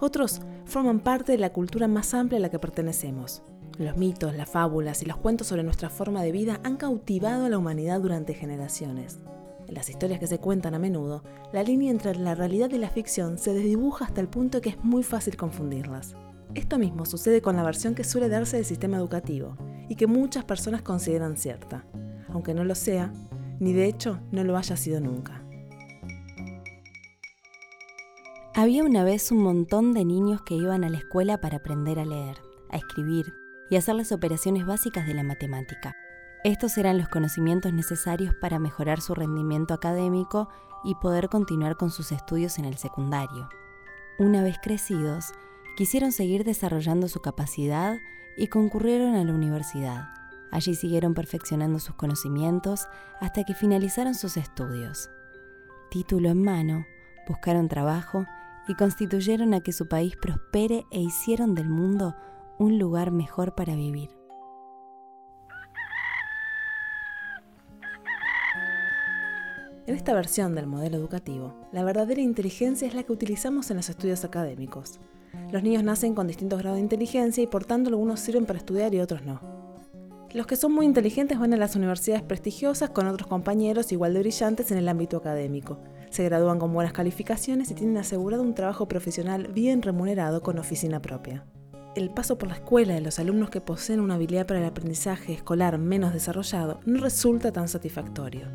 Otros 0.00 0.40
forman 0.64 1.00
parte 1.00 1.32
de 1.32 1.38
la 1.38 1.52
cultura 1.52 1.88
más 1.88 2.14
amplia 2.14 2.38
a 2.38 2.40
la 2.40 2.48
que 2.48 2.58
pertenecemos. 2.58 3.42
Los 3.78 3.98
mitos, 3.98 4.34
las 4.34 4.48
fábulas 4.48 5.02
y 5.02 5.06
los 5.06 5.18
cuentos 5.18 5.48
sobre 5.48 5.62
nuestra 5.62 5.90
forma 5.90 6.22
de 6.22 6.32
vida 6.32 6.58
han 6.64 6.78
cautivado 6.78 7.44
a 7.44 7.48
la 7.50 7.58
humanidad 7.58 8.00
durante 8.00 8.32
generaciones. 8.32 9.18
En 9.66 9.74
las 9.74 9.90
historias 9.90 10.20
que 10.20 10.26
se 10.26 10.38
cuentan 10.38 10.74
a 10.74 10.78
menudo, 10.78 11.22
la 11.52 11.64
línea 11.64 11.90
entre 11.90 12.14
la 12.14 12.34
realidad 12.34 12.70
y 12.70 12.78
la 12.78 12.88
ficción 12.88 13.36
se 13.36 13.52
desdibuja 13.52 14.06
hasta 14.06 14.22
el 14.22 14.28
punto 14.28 14.62
que 14.62 14.70
es 14.70 14.82
muy 14.82 15.02
fácil 15.02 15.36
confundirlas. 15.36 16.16
Esto 16.54 16.78
mismo 16.78 17.04
sucede 17.04 17.42
con 17.42 17.56
la 17.56 17.62
versión 17.62 17.94
que 17.94 18.04
suele 18.04 18.28
darse 18.28 18.56
del 18.56 18.64
sistema 18.64 18.96
educativo 18.96 19.56
y 19.88 19.96
que 19.96 20.06
muchas 20.06 20.44
personas 20.44 20.82
consideran 20.82 21.36
cierta. 21.36 21.84
Aunque 22.28 22.54
no 22.54 22.64
lo 22.64 22.74
sea, 22.74 23.12
ni 23.60 23.72
de 23.72 23.86
hecho 23.86 24.20
no 24.32 24.44
lo 24.44 24.56
haya 24.56 24.76
sido 24.76 25.00
nunca. 25.00 25.44
Había 28.54 28.82
una 28.82 29.04
vez 29.04 29.30
un 29.30 29.38
montón 29.38 29.94
de 29.94 30.04
niños 30.04 30.42
que 30.42 30.54
iban 30.54 30.82
a 30.82 30.88
la 30.88 30.98
escuela 30.98 31.40
para 31.40 31.58
aprender 31.58 31.98
a 32.00 32.04
leer, 32.04 32.38
a 32.70 32.76
escribir 32.76 33.32
y 33.70 33.76
hacer 33.76 33.94
las 33.94 34.10
operaciones 34.10 34.66
básicas 34.66 35.06
de 35.06 35.14
la 35.14 35.22
matemática. 35.22 35.94
Estos 36.44 36.76
eran 36.78 36.98
los 36.98 37.08
conocimientos 37.08 37.72
necesarios 37.72 38.34
para 38.40 38.58
mejorar 38.58 39.00
su 39.00 39.14
rendimiento 39.14 39.74
académico 39.74 40.48
y 40.84 40.94
poder 40.96 41.28
continuar 41.28 41.76
con 41.76 41.90
sus 41.90 42.10
estudios 42.10 42.58
en 42.58 42.64
el 42.64 42.76
secundario. 42.78 43.48
Una 44.18 44.42
vez 44.42 44.56
crecidos, 44.60 45.32
quisieron 45.78 46.10
seguir 46.10 46.42
desarrollando 46.42 47.06
su 47.06 47.20
capacidad 47.20 48.00
y 48.36 48.48
concurrieron 48.48 49.14
a 49.14 49.22
la 49.22 49.32
universidad. 49.32 50.08
Allí 50.50 50.74
siguieron 50.74 51.14
perfeccionando 51.14 51.78
sus 51.78 51.94
conocimientos 51.94 52.88
hasta 53.20 53.44
que 53.44 53.54
finalizaron 53.54 54.16
sus 54.16 54.36
estudios. 54.36 55.08
Título 55.88 56.30
en 56.30 56.42
mano, 56.42 56.84
buscaron 57.28 57.68
trabajo 57.68 58.26
y 58.66 58.74
constituyeron 58.74 59.54
a 59.54 59.60
que 59.60 59.72
su 59.72 59.86
país 59.86 60.16
prospere 60.20 60.84
e 60.90 60.98
hicieron 60.98 61.54
del 61.54 61.68
mundo 61.68 62.16
un 62.58 62.80
lugar 62.80 63.12
mejor 63.12 63.54
para 63.54 63.76
vivir. 63.76 64.10
En 69.86 69.94
esta 69.94 70.12
versión 70.12 70.56
del 70.56 70.66
modelo 70.66 70.96
educativo, 70.96 71.54
la 71.70 71.84
verdadera 71.84 72.20
inteligencia 72.20 72.88
es 72.88 72.94
la 72.94 73.04
que 73.04 73.12
utilizamos 73.12 73.70
en 73.70 73.76
los 73.76 73.88
estudios 73.88 74.24
académicos. 74.24 74.98
Los 75.50 75.62
niños 75.62 75.82
nacen 75.82 76.14
con 76.14 76.26
distintos 76.26 76.58
grados 76.58 76.76
de 76.76 76.82
inteligencia 76.82 77.42
y 77.42 77.46
por 77.46 77.64
tanto 77.64 77.90
algunos 77.90 78.20
sirven 78.20 78.46
para 78.46 78.58
estudiar 78.58 78.94
y 78.94 79.00
otros 79.00 79.24
no. 79.24 79.40
Los 80.32 80.46
que 80.46 80.56
son 80.56 80.72
muy 80.72 80.84
inteligentes 80.84 81.38
van 81.38 81.54
a 81.54 81.56
las 81.56 81.74
universidades 81.74 82.22
prestigiosas 82.22 82.90
con 82.90 83.06
otros 83.06 83.28
compañeros 83.28 83.92
igual 83.92 84.12
de 84.12 84.20
brillantes 84.20 84.70
en 84.70 84.76
el 84.78 84.88
ámbito 84.88 85.16
académico, 85.16 85.78
se 86.10 86.24
gradúan 86.24 86.58
con 86.58 86.72
buenas 86.72 86.92
calificaciones 86.92 87.70
y 87.70 87.74
tienen 87.74 87.98
asegurado 87.98 88.42
un 88.42 88.54
trabajo 88.54 88.88
profesional 88.88 89.48
bien 89.48 89.82
remunerado 89.82 90.42
con 90.42 90.58
oficina 90.58 91.00
propia. 91.00 91.44
El 91.94 92.10
paso 92.10 92.38
por 92.38 92.48
la 92.48 92.54
escuela 92.54 92.94
de 92.94 93.00
los 93.00 93.18
alumnos 93.18 93.50
que 93.50 93.60
poseen 93.60 94.00
una 94.00 94.14
habilidad 94.14 94.46
para 94.46 94.60
el 94.60 94.66
aprendizaje 94.66 95.32
escolar 95.32 95.78
menos 95.78 96.12
desarrollado 96.12 96.80
no 96.84 97.00
resulta 97.00 97.52
tan 97.52 97.68
satisfactorio. 97.68 98.48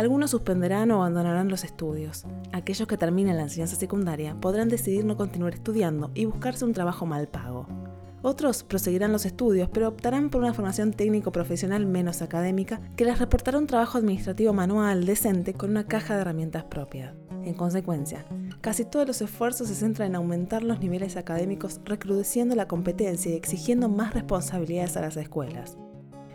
Algunos 0.00 0.30
suspenderán 0.30 0.90
o 0.92 0.94
abandonarán 0.94 1.50
los 1.50 1.62
estudios. 1.62 2.24
Aquellos 2.52 2.88
que 2.88 2.96
terminen 2.96 3.36
la 3.36 3.42
enseñanza 3.42 3.76
secundaria 3.76 4.34
podrán 4.40 4.70
decidir 4.70 5.04
no 5.04 5.18
continuar 5.18 5.52
estudiando 5.52 6.10
y 6.14 6.24
buscarse 6.24 6.64
un 6.64 6.72
trabajo 6.72 7.04
mal 7.04 7.28
pago. 7.28 7.66
Otros 8.22 8.62
proseguirán 8.62 9.12
los 9.12 9.26
estudios, 9.26 9.68
pero 9.70 9.88
optarán 9.88 10.30
por 10.30 10.40
una 10.40 10.54
formación 10.54 10.94
técnico-profesional 10.94 11.84
menos 11.84 12.22
académica 12.22 12.80
que 12.96 13.04
les 13.04 13.18
reportará 13.18 13.58
un 13.58 13.66
trabajo 13.66 13.98
administrativo 13.98 14.54
manual 14.54 15.04
decente 15.04 15.52
con 15.52 15.68
una 15.68 15.86
caja 15.86 16.14
de 16.14 16.22
herramientas 16.22 16.64
propia. 16.64 17.14
En 17.44 17.52
consecuencia, 17.52 18.24
casi 18.62 18.86
todos 18.86 19.06
los 19.06 19.20
esfuerzos 19.20 19.68
se 19.68 19.74
centran 19.74 20.08
en 20.08 20.16
aumentar 20.16 20.64
los 20.64 20.80
niveles 20.80 21.18
académicos, 21.18 21.78
recrudeciendo 21.84 22.54
la 22.54 22.68
competencia 22.68 23.32
y 23.32 23.36
exigiendo 23.36 23.90
más 23.90 24.14
responsabilidades 24.14 24.96
a 24.96 25.02
las 25.02 25.18
escuelas. 25.18 25.76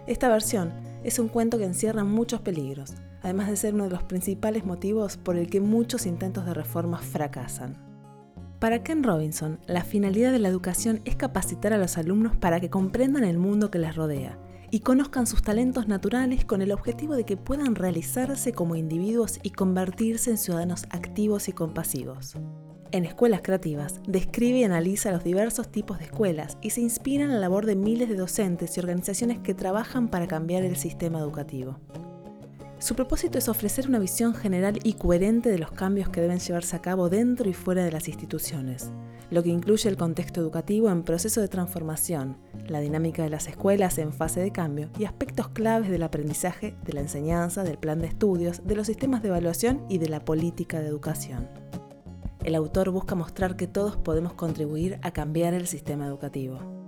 Esta 0.05 0.29
versión 0.29 0.71
es 1.03 1.17
un 1.17 1.29
cuento 1.29 1.57
que 1.57 1.65
encierra 1.65 2.03
muchos 2.03 2.41
peligros, 2.41 2.93
además 3.25 3.49
de 3.49 3.55
ser 3.55 3.73
uno 3.73 3.85
de 3.85 3.89
los 3.89 4.03
principales 4.03 4.65
motivos 4.65 5.17
por 5.17 5.35
el 5.35 5.49
que 5.49 5.59
muchos 5.59 6.05
intentos 6.05 6.45
de 6.45 6.53
reforma 6.53 6.99
fracasan. 6.99 7.75
Para 8.59 8.83
Ken 8.83 9.03
Robinson, 9.03 9.59
la 9.65 9.83
finalidad 9.83 10.31
de 10.31 10.37
la 10.37 10.47
educación 10.47 11.01
es 11.05 11.15
capacitar 11.15 11.73
a 11.73 11.79
los 11.79 11.97
alumnos 11.97 12.35
para 12.35 12.59
que 12.59 12.69
comprendan 12.69 13.23
el 13.23 13.39
mundo 13.39 13.71
que 13.71 13.79
les 13.79 13.95
rodea 13.95 14.37
y 14.69 14.81
conozcan 14.81 15.25
sus 15.25 15.41
talentos 15.41 15.87
naturales 15.87 16.45
con 16.45 16.61
el 16.61 16.71
objetivo 16.71 17.15
de 17.15 17.23
que 17.23 17.35
puedan 17.35 17.73
realizarse 17.73 18.53
como 18.53 18.75
individuos 18.75 19.39
y 19.41 19.49
convertirse 19.49 20.29
en 20.29 20.37
ciudadanos 20.37 20.85
activos 20.91 21.49
y 21.49 21.53
compasivos. 21.53 22.37
En 22.91 23.05
Escuelas 23.05 23.41
Creativas, 23.41 24.01
describe 24.07 24.59
y 24.59 24.63
analiza 24.65 25.11
los 25.11 25.23
diversos 25.23 25.71
tipos 25.71 25.97
de 25.97 26.05
escuelas 26.05 26.59
y 26.61 26.69
se 26.69 26.81
inspira 26.81 27.23
en 27.23 27.31
la 27.31 27.39
labor 27.39 27.65
de 27.65 27.75
miles 27.75 28.07
de 28.07 28.17
docentes 28.17 28.77
y 28.77 28.79
organizaciones 28.79 29.39
que 29.39 29.55
trabajan 29.55 30.09
para 30.09 30.27
cambiar 30.27 30.61
el 30.61 30.75
sistema 30.75 31.17
educativo. 31.17 31.79
Su 32.85 32.93
propósito 32.93 33.39
es 33.39 33.49
ofrecer 33.49 33.89
una 33.89 33.97
visión 33.97 34.35
general 34.35 34.77
y 34.83 34.93
coherente 34.93 35.49
de 35.49 35.57
los 35.57 35.71
cambios 35.71 36.07
que 36.09 36.21
deben 36.21 36.37
llevarse 36.37 36.75
a 36.75 36.83
cabo 36.83 37.09
dentro 37.09 37.49
y 37.49 37.53
fuera 37.53 37.83
de 37.83 37.91
las 37.91 38.07
instituciones, 38.07 38.91
lo 39.31 39.41
que 39.41 39.49
incluye 39.49 39.89
el 39.89 39.97
contexto 39.97 40.39
educativo 40.39 40.91
en 40.91 41.01
proceso 41.01 41.41
de 41.41 41.47
transformación, 41.47 42.37
la 42.67 42.81
dinámica 42.81 43.23
de 43.23 43.31
las 43.31 43.47
escuelas 43.47 43.97
en 43.97 44.13
fase 44.13 44.39
de 44.39 44.51
cambio 44.51 44.91
y 44.99 45.05
aspectos 45.05 45.47
claves 45.47 45.89
del 45.89 46.03
aprendizaje, 46.03 46.75
de 46.85 46.93
la 46.93 47.01
enseñanza, 47.01 47.63
del 47.63 47.79
plan 47.79 48.01
de 48.01 48.07
estudios, 48.07 48.61
de 48.63 48.75
los 48.75 48.85
sistemas 48.85 49.23
de 49.23 49.29
evaluación 49.29 49.83
y 49.89 49.97
de 49.97 50.09
la 50.09 50.23
política 50.23 50.79
de 50.79 50.87
educación. 50.87 51.49
El 52.43 52.53
autor 52.53 52.91
busca 52.91 53.15
mostrar 53.15 53.55
que 53.55 53.65
todos 53.65 53.97
podemos 53.97 54.33
contribuir 54.33 54.99
a 55.01 55.09
cambiar 55.09 55.55
el 55.55 55.65
sistema 55.65 56.05
educativo. 56.05 56.84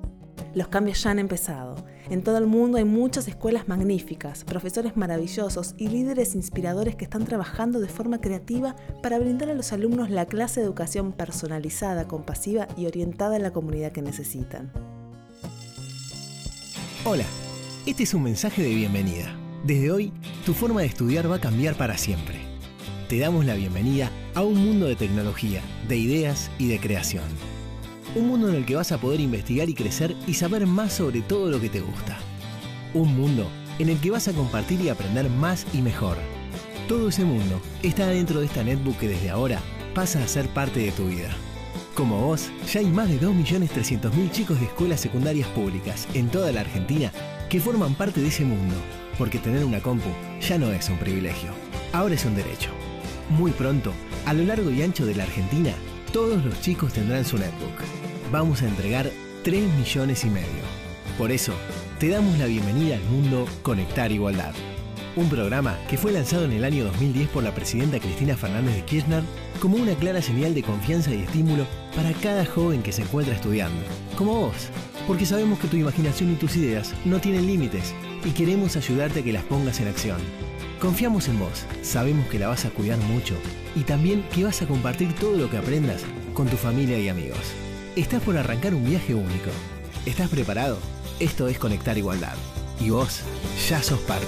Los 0.58 0.70
cambios 0.70 1.04
ya 1.04 1.12
han 1.12 1.20
empezado. 1.20 1.76
En 2.10 2.24
todo 2.24 2.40
el 2.40 2.48
mundo 2.48 2.80
hay 2.80 2.84
muchas 2.84 3.28
escuelas 3.28 3.68
magníficas, 3.68 4.44
profesores 4.44 4.98
maravillosos 4.98 5.76
y 5.78 5.90
líderes 5.90 6.34
inspiradores 6.34 6.96
que 6.96 7.04
están 7.04 7.26
trabajando 7.26 7.80
de 7.80 7.88
forma 7.88 8.22
creativa 8.22 8.76
para 9.04 9.20
brindar 9.20 9.52
a 9.52 9.54
los 9.54 9.72
alumnos 9.72 10.10
la 10.10 10.26
clase 10.26 10.60
de 10.60 10.66
educación 10.66 11.12
personalizada, 11.12 12.08
compasiva 12.08 12.68
y 12.76 12.88
orientada 12.88 13.36
a 13.36 13.40
la 13.40 13.54
comunidad 13.54 13.92
que 13.92 14.02
necesitan. 14.02 14.72
Hola, 17.06 17.26
este 17.86 18.02
es 18.02 18.16
un 18.16 18.24
mensaje 18.24 18.64
de 18.64 18.74
bienvenida. 18.74 19.36
Desde 19.64 19.92
hoy, 19.92 20.12
tu 20.44 20.56
forma 20.56 20.82
de 20.82 20.88
estudiar 20.88 21.30
va 21.30 21.36
a 21.36 21.42
cambiar 21.42 21.76
para 21.76 22.00
siempre. 22.00 22.40
Te 23.10 23.20
damos 23.20 23.46
la 23.46 23.54
bienvenida 23.54 24.10
a 24.34 24.42
un 24.42 24.56
mundo 24.56 24.88
de 24.88 24.96
tecnología, 24.96 25.62
de 25.88 25.98
ideas 25.98 26.50
y 26.58 26.68
de 26.68 26.80
creación 26.80 27.57
un 28.16 28.28
mundo 28.28 28.50
en 28.50 28.56
el 28.56 28.66
que 28.66 28.76
vas 28.76 28.92
a 28.92 28.98
poder 28.98 29.20
investigar 29.20 29.70
y 29.70 29.74
crecer 29.74 30.16
y 30.26 30.34
saber 30.34 30.66
más 30.66 30.94
sobre 30.94 31.22
todo 31.22 31.50
lo 31.50 31.60
que 31.60 31.70
te 31.70 31.82
gusta. 31.82 32.18
Un 32.94 33.16
mundo 33.16 33.50
en 33.80 33.90
el 33.90 34.00
que 34.00 34.12
vas 34.12 34.28
a 34.28 34.34
compartir 34.34 34.82
y 34.82 34.90
aprender 34.90 35.30
más 35.30 35.66
y 35.74 35.82
mejor. 35.82 36.18
Todo 36.88 37.10
ese 37.10 37.26
mundo 37.26 37.62
está 37.84 38.08
dentro 38.08 38.40
de 38.40 38.46
esta 38.46 38.64
netbook 38.64 38.98
que 38.98 39.10
desde 39.10 39.30
ahora 39.30 39.60
pasa 39.94 40.24
a 40.24 40.28
ser 40.28 40.48
parte 40.50 40.80
de 40.80 40.92
tu 40.92 41.08
vida. 41.08 41.30
Como 41.96 42.22
vos, 42.22 42.50
ya 42.72 42.80
hay 42.80 42.86
más 42.86 43.10
de 43.10 43.20
2.300.000 43.20 44.32
chicos 44.32 44.60
de 44.60 44.68
escuelas 44.68 45.02
secundarias 45.02 45.48
públicas 45.50 46.08
en 46.14 46.30
toda 46.30 46.52
la 46.52 46.62
Argentina 46.62 47.12
que 47.50 47.60
forman 47.60 47.96
parte 47.96 48.22
de 48.22 48.28
ese 48.28 48.46
mundo, 48.46 48.76
porque 49.18 49.40
tener 49.40 49.66
una 49.66 49.82
compu 49.82 50.10
ya 50.40 50.58
no 50.58 50.72
es 50.72 50.90
un 50.90 50.98
privilegio, 50.98 51.50
ahora 51.94 52.16
es 52.16 52.26
un 52.26 52.36
derecho. 52.36 52.70
Muy 53.30 53.52
pronto, 53.52 53.92
a 54.26 54.34
lo 54.34 54.44
largo 54.44 54.70
y 54.70 54.82
ancho 54.82 55.06
de 55.06 55.16
la 55.16 55.24
Argentina, 55.24 55.74
todos 56.12 56.44
los 56.44 56.60
chicos 56.62 56.94
tendrán 56.94 57.26
su 57.26 57.38
netbook 57.38 58.08
vamos 58.32 58.62
a 58.62 58.68
entregar 58.68 59.10
3 59.44 59.64
millones 59.78 60.26
y 60.26 60.30
medio. 60.30 60.64
Por 61.18 61.32
eso, 61.32 61.54
te 62.00 62.10
damos 62.10 62.38
la 62.38 62.46
bienvenida 62.46 62.96
al 62.96 63.04
mundo 63.04 63.48
Conectar 63.62 64.12
Igualdad. 64.12 64.54
Un 65.16 65.30
programa 65.30 65.78
que 65.90 65.98
fue 65.98 66.12
lanzado 66.12 66.46
en 66.46 66.52
el 66.52 66.64
año 66.64 66.84
2010 66.84 67.30
por 67.30 67.44
la 67.44 67.56
presidenta 67.56 68.00
Cristina 68.00 68.38
Fernández 68.38 68.76
de 68.76 68.86
Kirchner 68.86 69.24
como 69.60 69.78
una 69.78 69.96
clara 69.96 70.22
señal 70.22 70.54
de 70.54 70.62
confianza 70.62 71.12
y 71.12 71.22
estímulo 71.22 71.66
para 71.96 72.14
cada 72.14 72.46
joven 72.46 72.84
que 72.84 72.92
se 72.92 73.02
encuentra 73.02 73.34
estudiando, 73.34 73.82
como 74.16 74.42
vos, 74.42 74.70
porque 75.08 75.26
sabemos 75.26 75.58
que 75.58 75.68
tu 75.68 75.78
imaginación 75.78 76.32
y 76.32 76.36
tus 76.36 76.56
ideas 76.56 76.94
no 77.06 77.20
tienen 77.20 77.48
límites 77.48 77.96
y 78.24 78.32
queremos 78.32 78.76
ayudarte 78.76 79.22
a 79.22 79.24
que 79.24 79.34
las 79.34 79.44
pongas 79.44 79.80
en 79.80 79.88
acción. 79.88 80.18
Confiamos 80.80 81.28
en 81.28 81.40
vos, 81.40 81.66
sabemos 81.82 82.28
que 82.28 82.38
la 82.38 82.50
vas 82.50 82.66
a 82.66 82.70
cuidar 82.70 83.00
mucho 83.00 83.34
y 83.76 83.82
también 83.82 84.22
que 84.30 84.44
vas 84.44 84.62
a 84.62 84.68
compartir 84.68 85.12
todo 85.16 85.36
lo 85.36 85.50
que 85.50 85.58
aprendas 85.58 86.04
con 86.36 86.48
tu 86.48 86.56
familia 86.56 87.00
y 87.00 87.10
amigos. 87.10 87.40
Estás 87.96 88.22
por 88.22 88.38
arrancar 88.38 88.76
un 88.76 88.86
viaje 88.86 89.16
único. 89.16 89.50
¿Estás 90.06 90.30
preparado? 90.30 90.78
Esto 91.20 91.48
es 91.48 91.58
Conectar 91.58 91.98
Igualdad. 91.98 92.36
Y 92.80 92.92
vos 92.92 93.22
ya 93.68 93.82
sos 93.82 94.00
parte. 94.02 94.28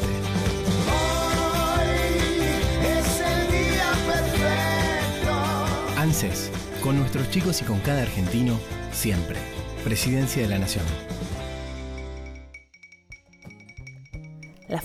es 2.81 3.19
el 3.19 3.51
día 3.51 3.91
perfecto. 4.07 5.35
ANSES, 5.99 6.49
con 6.81 6.97
nuestros 6.97 7.29
chicos 7.29 7.61
y 7.61 7.65
con 7.65 7.79
cada 7.81 8.01
argentino, 8.01 8.59
siempre. 8.91 9.37
Presidencia 9.83 10.41
de 10.41 10.49
la 10.49 10.57
Nación. 10.57 10.85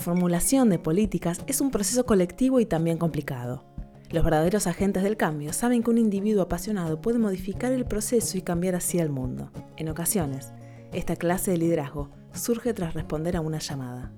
Formulación 0.05 0.69
de 0.69 0.77
políticas 0.77 1.41
es 1.47 1.61
un 1.61 1.71
proceso 1.71 2.05
colectivo 2.05 2.59
y 2.59 2.67
también 2.67 2.99
complicado. 2.99 3.65
Los 4.11 4.23
verdaderos 4.23 4.67
agentes 4.67 5.01
del 5.01 5.17
cambio 5.17 5.51
saben 5.51 5.81
que 5.81 5.89
un 5.89 5.97
individuo 5.97 6.43
apasionado 6.43 7.01
puede 7.01 7.17
modificar 7.17 7.71
el 7.71 7.85
proceso 7.85 8.37
y 8.37 8.43
cambiar 8.43 8.75
así 8.75 8.99
el 8.99 9.09
mundo. 9.09 9.49
En 9.77 9.89
ocasiones, 9.89 10.51
esta 10.93 11.15
clase 11.15 11.49
de 11.49 11.57
liderazgo 11.57 12.11
surge 12.33 12.71
tras 12.75 12.93
responder 12.93 13.35
a 13.35 13.41
una 13.41 13.57
llamada. 13.57 14.11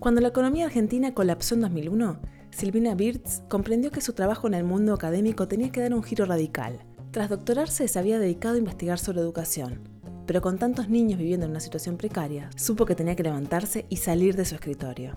Cuando 0.00 0.20
la 0.20 0.28
economía 0.28 0.64
argentina 0.64 1.14
colapsó 1.14 1.54
en 1.54 1.60
2001, 1.60 2.18
Silvina 2.50 2.96
Birz 2.96 3.42
comprendió 3.48 3.92
que 3.92 4.00
su 4.00 4.14
trabajo 4.14 4.48
en 4.48 4.54
el 4.54 4.64
mundo 4.64 4.94
académico 4.94 5.46
tenía 5.46 5.70
que 5.70 5.80
dar 5.80 5.94
un 5.94 6.02
giro 6.02 6.24
radical. 6.24 6.80
Tras 7.12 7.28
doctorarse 7.28 7.86
se 7.86 7.98
había 8.00 8.18
dedicado 8.18 8.56
a 8.56 8.58
investigar 8.58 8.98
sobre 8.98 9.20
educación, 9.20 9.78
pero 10.26 10.40
con 10.40 10.58
tantos 10.58 10.88
niños 10.88 11.18
viviendo 11.18 11.46
en 11.46 11.50
una 11.50 11.60
situación 11.60 11.96
precaria, 11.96 12.50
supo 12.56 12.86
que 12.86 12.94
tenía 12.94 13.16
que 13.16 13.22
levantarse 13.22 13.86
y 13.88 13.96
salir 13.96 14.36
de 14.36 14.44
su 14.44 14.54
escritorio. 14.54 15.14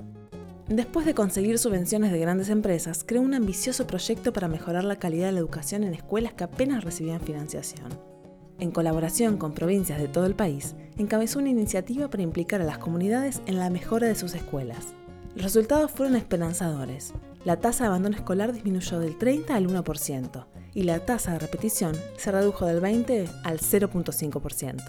Después 0.68 1.06
de 1.06 1.14
conseguir 1.14 1.60
subvenciones 1.60 2.12
de 2.12 2.20
grandes 2.20 2.50
empresas, 2.50 3.04
creó 3.06 3.22
un 3.22 3.36
ambicioso 3.36 3.86
proyecto 3.86 4.34
para 4.34 4.48
mejorar 4.48 4.84
la 4.84 4.96
calidad 4.96 5.28
de 5.28 5.34
la 5.34 5.40
educación 5.40 5.84
en 5.84 5.94
escuelas 5.94 6.34
que 6.34 6.44
apenas 6.44 6.84
recibían 6.84 7.22
financiación. 7.22 7.90
En 8.58 8.72
colaboración 8.72 9.38
con 9.38 9.54
provincias 9.54 10.00
de 10.00 10.08
todo 10.08 10.26
el 10.26 10.34
país, 10.34 10.76
encabezó 10.98 11.40
una 11.40 11.50
iniciativa 11.50 12.10
para 12.10 12.24
implicar 12.24 12.62
a 12.62 12.66
las 12.66 12.80
comunidades 12.80 13.42
en 13.46 13.60
la 13.60 13.70
mejora 13.70 14.08
de 14.08 14.16
sus 14.16 14.34
escuelas. 14.34 14.96
Los 15.36 15.44
resultados 15.44 15.92
fueron 15.92 16.16
esperanzadores. 16.16 17.14
La 17.44 17.60
tasa 17.60 17.84
de 17.84 17.90
abandono 17.90 18.16
escolar 18.16 18.52
disminuyó 18.54 19.00
del 19.00 19.18
30 19.18 19.54
al 19.54 19.68
1% 19.68 20.46
y 20.76 20.84
la 20.84 21.00
tasa 21.00 21.32
de 21.32 21.40
repetición 21.40 21.96
se 22.18 22.32
redujo 22.32 22.68
del 22.68 22.82
20 22.82 23.28
al 23.44 23.60
0.5%. 23.60 24.84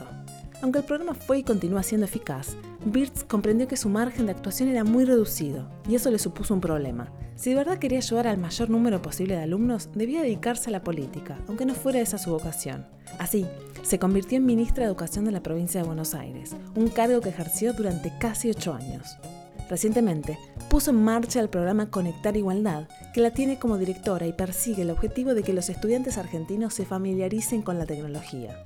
Aunque 0.62 0.80
el 0.80 0.84
programa 0.84 1.14
fue 1.14 1.38
y 1.38 1.42
continúa 1.42 1.82
siendo 1.82 2.06
eficaz, 2.06 2.56
Birds 2.84 3.24
comprendió 3.24 3.68
que 3.68 3.76
su 3.76 3.88
margen 3.88 4.26
de 4.26 4.32
actuación 4.32 4.68
era 4.68 4.84
muy 4.84 5.04
reducido 5.04 5.68
y 5.88 5.94
eso 5.94 6.10
le 6.10 6.18
supuso 6.18 6.54
un 6.54 6.60
problema. 6.60 7.12
Si 7.36 7.50
de 7.50 7.56
verdad 7.56 7.78
quería 7.78 7.98
ayudar 7.98 8.26
al 8.26 8.38
mayor 8.38 8.70
número 8.70 9.02
posible 9.02 9.36
de 9.36 9.42
alumnos, 9.42 9.90
debía 9.94 10.22
dedicarse 10.22 10.70
a 10.70 10.72
la 10.72 10.82
política, 10.82 11.38
aunque 11.46 11.66
no 11.66 11.74
fuera 11.74 12.00
esa 12.00 12.18
su 12.18 12.30
vocación. 12.30 12.86
Así, 13.18 13.46
se 13.82 13.98
convirtió 13.98 14.38
en 14.38 14.46
ministra 14.46 14.84
de 14.84 14.88
Educación 14.88 15.26
de 15.26 15.32
la 15.32 15.42
provincia 15.42 15.80
de 15.80 15.86
Buenos 15.86 16.14
Aires, 16.14 16.56
un 16.74 16.88
cargo 16.88 17.20
que 17.20 17.28
ejerció 17.28 17.74
durante 17.74 18.12
casi 18.18 18.50
ocho 18.50 18.72
años. 18.72 19.18
Recientemente, 19.68 20.38
puso 20.68 20.90
en 20.90 21.02
marcha 21.02 21.40
el 21.40 21.48
programa 21.48 21.90
Conectar 21.90 22.36
Igualdad, 22.36 22.88
que 23.12 23.20
la 23.20 23.32
tiene 23.32 23.58
como 23.58 23.78
directora 23.78 24.26
y 24.26 24.32
persigue 24.32 24.82
el 24.82 24.90
objetivo 24.90 25.34
de 25.34 25.42
que 25.42 25.52
los 25.52 25.68
estudiantes 25.68 26.18
argentinos 26.18 26.74
se 26.74 26.84
familiaricen 26.84 27.62
con 27.62 27.78
la 27.78 27.86
tecnología. 27.86 28.62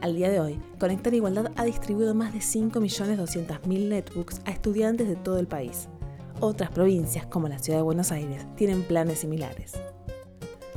Al 0.00 0.16
día 0.16 0.30
de 0.30 0.40
hoy, 0.40 0.58
Conectar 0.78 1.14
Igualdad 1.14 1.52
ha 1.56 1.64
distribuido 1.64 2.14
más 2.14 2.32
de 2.32 2.40
5.200.000 2.40 3.88
netbooks 3.88 4.40
a 4.44 4.50
estudiantes 4.50 5.06
de 5.06 5.16
todo 5.16 5.38
el 5.38 5.46
país. 5.46 5.88
Otras 6.40 6.70
provincias, 6.70 7.26
como 7.26 7.48
la 7.48 7.58
ciudad 7.58 7.80
de 7.80 7.84
Buenos 7.84 8.10
Aires, 8.10 8.46
tienen 8.56 8.82
planes 8.82 9.18
similares. 9.20 9.74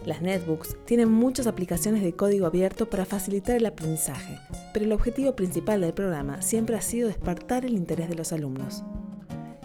Las 0.05 0.21
netbooks 0.21 0.75
tienen 0.85 1.09
muchas 1.09 1.47
aplicaciones 1.47 2.03
de 2.03 2.13
código 2.13 2.45
abierto 2.45 2.89
para 2.89 3.05
facilitar 3.05 3.55
el 3.55 3.65
aprendizaje, 3.65 4.37
pero 4.73 4.85
el 4.85 4.91
objetivo 4.91 5.35
principal 5.35 5.81
del 5.81 5.93
programa 5.93 6.41
siempre 6.41 6.75
ha 6.75 6.81
sido 6.81 7.07
despertar 7.07 7.65
el 7.65 7.73
interés 7.73 8.09
de 8.09 8.15
los 8.15 8.33
alumnos. 8.33 8.83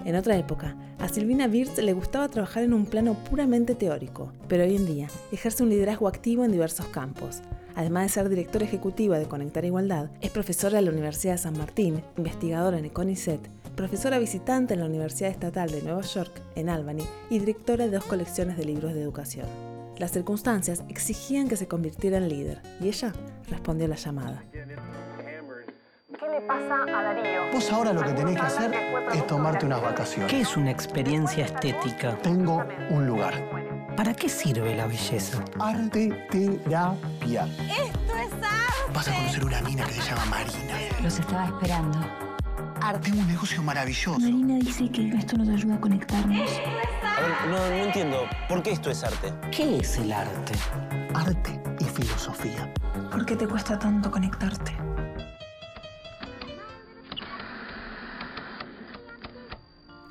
En 0.05 0.15
otra 0.15 0.39
época, 0.39 0.77
a 0.99 1.09
Silvina 1.09 1.47
Wirtz 1.47 1.79
le 1.79 1.93
gustaba 1.93 2.29
trabajar 2.29 2.63
en 2.63 2.73
un 2.73 2.87
plano 2.87 3.15
puramente 3.29 3.75
teórico, 3.75 4.33
pero 4.49 4.65
hoy 4.65 4.77
en 4.77 4.87
día 4.87 5.09
ejerce 5.33 5.63
un 5.63 5.71
liderazgo 5.71 6.09
activo 6.09 6.45
en 6.45 6.53
diversos 6.53 6.87
campos. 6.87 7.43
Además 7.75 8.05
de 8.05 8.09
ser 8.09 8.29
directora 8.29 8.65
ejecutiva 8.65 9.19
de 9.19 9.27
Conectar 9.27 9.65
Igualdad, 9.65 10.11
es 10.21 10.31
profesora 10.31 10.79
de 10.79 10.83
la 10.83 10.91
Universidad 10.91 11.35
de 11.35 11.39
San 11.39 11.59
Martín, 11.59 12.03
investigadora 12.17 12.79
en 12.79 12.87
Econicet, 12.87 13.41
profesora 13.77 14.19
visitante 14.19 14.75
en 14.75 14.81
la 14.81 14.87
Universidad 14.87 15.31
Estatal 15.31 15.71
de 15.71 15.83
Nueva 15.83 16.03
York, 16.03 16.43
en 16.57 16.69
Albany, 16.69 17.05
y 17.31 17.39
directora 17.39 17.85
de 17.85 17.93
dos 17.93 18.05
colecciones 18.05 18.57
de 18.57 18.65
libros 18.65 18.95
de 18.95 19.03
educación. 19.03 19.47
Las 19.99 20.13
circunstancias 20.13 20.83
exigían 20.89 21.49
que 21.49 21.57
se 21.57 21.69
convirtiera 21.69 22.19
en 22.19 22.29
líder, 22.29 22.63
y 22.81 22.89
ella 22.89 23.13
respondió 23.49 23.89
la 23.89 23.97
llamada. 23.97 24.43
¿Qué 24.53 26.27
le 26.27 26.41
pasa 26.43 26.83
a 26.83 27.03
Darío? 27.03 27.53
Vos 27.53 27.73
ahora 27.73 27.93
lo 27.93 28.03
que 28.03 28.13
tenés 28.13 28.37
que 28.37 28.47
hacer 28.47 28.75
es 29.15 29.27
tomarte 29.27 29.67
unas 29.67 29.83
vacaciones. 29.83 30.31
¿Qué 30.31 30.41
es 30.41 30.57
una 30.57 30.71
experiencia 30.71 31.45
estética? 31.45 32.17
Tengo 32.19 32.65
un 32.91 33.07
lugar. 33.07 33.35
¿Para 33.97 34.15
qué 34.15 34.29
sirve 34.29 34.75
la 34.75 34.87
belleza? 34.87 35.45
Arte 35.59 36.27
terapia. 36.31 37.47
¡Esto 37.47 38.17
es 38.17 38.33
arte! 38.33 38.93
Vas 38.95 39.09
a 39.09 39.15
conocer 39.15 39.45
una 39.45 39.61
mina 39.63 39.85
que 39.85 39.93
se 39.93 40.03
llama 40.03 40.25
Marina. 40.27 40.75
Los 41.03 41.19
estaba 41.19 41.47
esperando. 41.47 41.99
Tengo 43.03 43.21
un 43.21 43.29
negocio 43.29 43.63
maravilloso. 43.63 44.19
Marina 44.19 44.57
dice 44.57 44.91
que 44.91 45.09
esto 45.09 45.37
nos 45.37 45.49
ayuda 45.49 45.75
a 45.75 45.81
conectarnos. 45.81 46.51
A 47.05 47.21
ver, 47.21 47.31
no, 47.51 47.59
no 47.59 47.75
entiendo. 47.75 48.23
¿Por 48.49 48.63
qué 48.63 48.73
esto 48.73 48.91
es 48.91 49.05
arte? 49.05 49.33
¿Qué 49.51 49.79
es 49.79 49.99
el 49.99 50.11
arte? 50.11 50.55
Arte 51.15 51.58
y 52.19 52.21
filosofía. 52.21 52.73
¿Por 53.11 53.25
qué 53.25 53.37
te 53.37 53.47
cuesta 53.47 53.79
tanto 53.79 54.11
conectarte? 54.11 54.73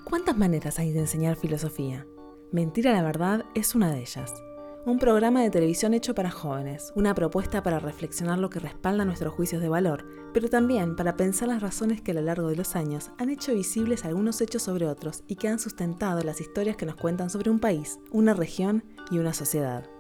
¿Cuántas 0.06 0.38
maneras 0.38 0.80
hay 0.80 0.93
de 0.93 1.00
enseñar 1.00 1.36
filosofía? 1.36 2.06
Mentir 2.52 2.88
a 2.88 2.93
la 2.93 3.04
verdad 3.04 3.43
es 3.56 3.76
una 3.76 3.91
de 3.91 4.00
ellas. 4.00 4.34
Un 4.86 5.00
programa 5.00 5.41
de 5.41 5.50
televisión 5.50 5.93
hecho 5.93 6.15
para 6.15 6.32
jóvenes, 6.32 6.93
una 6.96 7.13
propuesta 7.13 7.62
para 7.62 7.80
reflexionar 7.80 8.39
lo 8.39 8.50
que 8.50 8.60
respalda 8.60 9.04
nuestros 9.04 9.34
juicios 9.34 9.62
de 9.62 9.67
valor, 9.67 10.06
pero 10.34 10.48
también 10.48 10.96
para 10.96 11.17
pensar 11.17 11.50
las 11.50 11.62
razones 11.62 12.02
que 12.02 12.12
a 12.12 12.15
lo 12.15 12.22
largo 12.22 12.48
de 12.48 12.56
los 12.56 12.78
años 12.78 13.12
han 13.17 13.30
hecho 13.30 13.54
visibles 13.54 14.06
algunos 14.06 14.39
hechos 14.39 14.62
sobre 14.62 14.88
otros 14.88 15.24
y 15.28 15.36
que 15.36 15.50
han 15.50 15.60
sustentado 15.60 16.24
las 16.24 16.39
historias 16.39 16.78
que 16.78 16.86
nos 16.86 16.96
cuentan 16.96 17.30
sobre 17.30 17.50
un 17.50 17.60
país, 17.60 18.00
una 18.12 18.34
región 18.34 18.86
y 19.12 19.20
una 19.20 19.34
sociedad. 19.34 19.96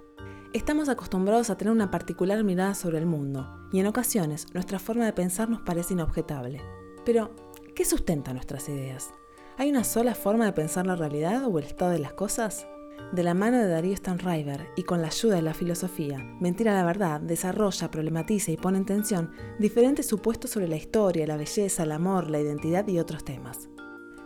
Estamos 0.53 0.87
acostumbrados 0.87 1.49
a 1.49 1.57
tener 1.57 1.73
una 1.73 1.91
particular 1.91 2.41
mirada 2.45 2.73
sobre 2.73 2.99
el 2.99 3.05
mundo, 3.05 3.67
y 3.71 3.79
en 3.79 3.87
ocasiones 3.87 4.47
nuestra 4.53 4.79
forma 4.79 5.05
de 5.05 5.11
pensar 5.11 5.49
nos 5.49 5.61
parece 5.61 5.93
inobjetable. 5.93 6.61
Pero, 7.05 7.35
¿qué 7.75 7.83
sustenta 7.83 8.31
nuestras 8.33 8.69
ideas? 8.69 9.13
¿Hay 9.57 9.69
una 9.69 9.83
sola 9.83 10.15
forma 10.15 10.45
de 10.45 10.53
pensar 10.53 10.87
la 10.87 10.95
realidad 10.95 11.43
o 11.45 11.59
el 11.59 11.65
estado 11.65 11.91
de 11.91 11.99
las 11.99 12.13
cosas? 12.13 12.65
De 13.11 13.23
la 13.23 13.33
mano 13.33 13.57
de 13.57 13.67
Darío 13.67 13.95
Stanriver 13.95 14.69
y 14.77 14.83
con 14.83 15.01
la 15.01 15.07
ayuda 15.07 15.35
de 15.35 15.41
la 15.41 15.53
filosofía, 15.53 16.19
Mentira 16.39 16.73
la 16.73 16.85
Verdad 16.85 17.19
desarrolla, 17.19 17.91
problematiza 17.91 18.51
y 18.51 18.57
pone 18.57 18.77
en 18.77 18.85
tensión 18.85 19.31
diferentes 19.59 20.05
supuestos 20.05 20.51
sobre 20.51 20.69
la 20.69 20.77
historia, 20.77 21.27
la 21.27 21.37
belleza, 21.37 21.83
el 21.83 21.91
amor, 21.91 22.29
la 22.29 22.39
identidad 22.39 22.87
y 22.87 22.99
otros 22.99 23.25
temas. 23.25 23.69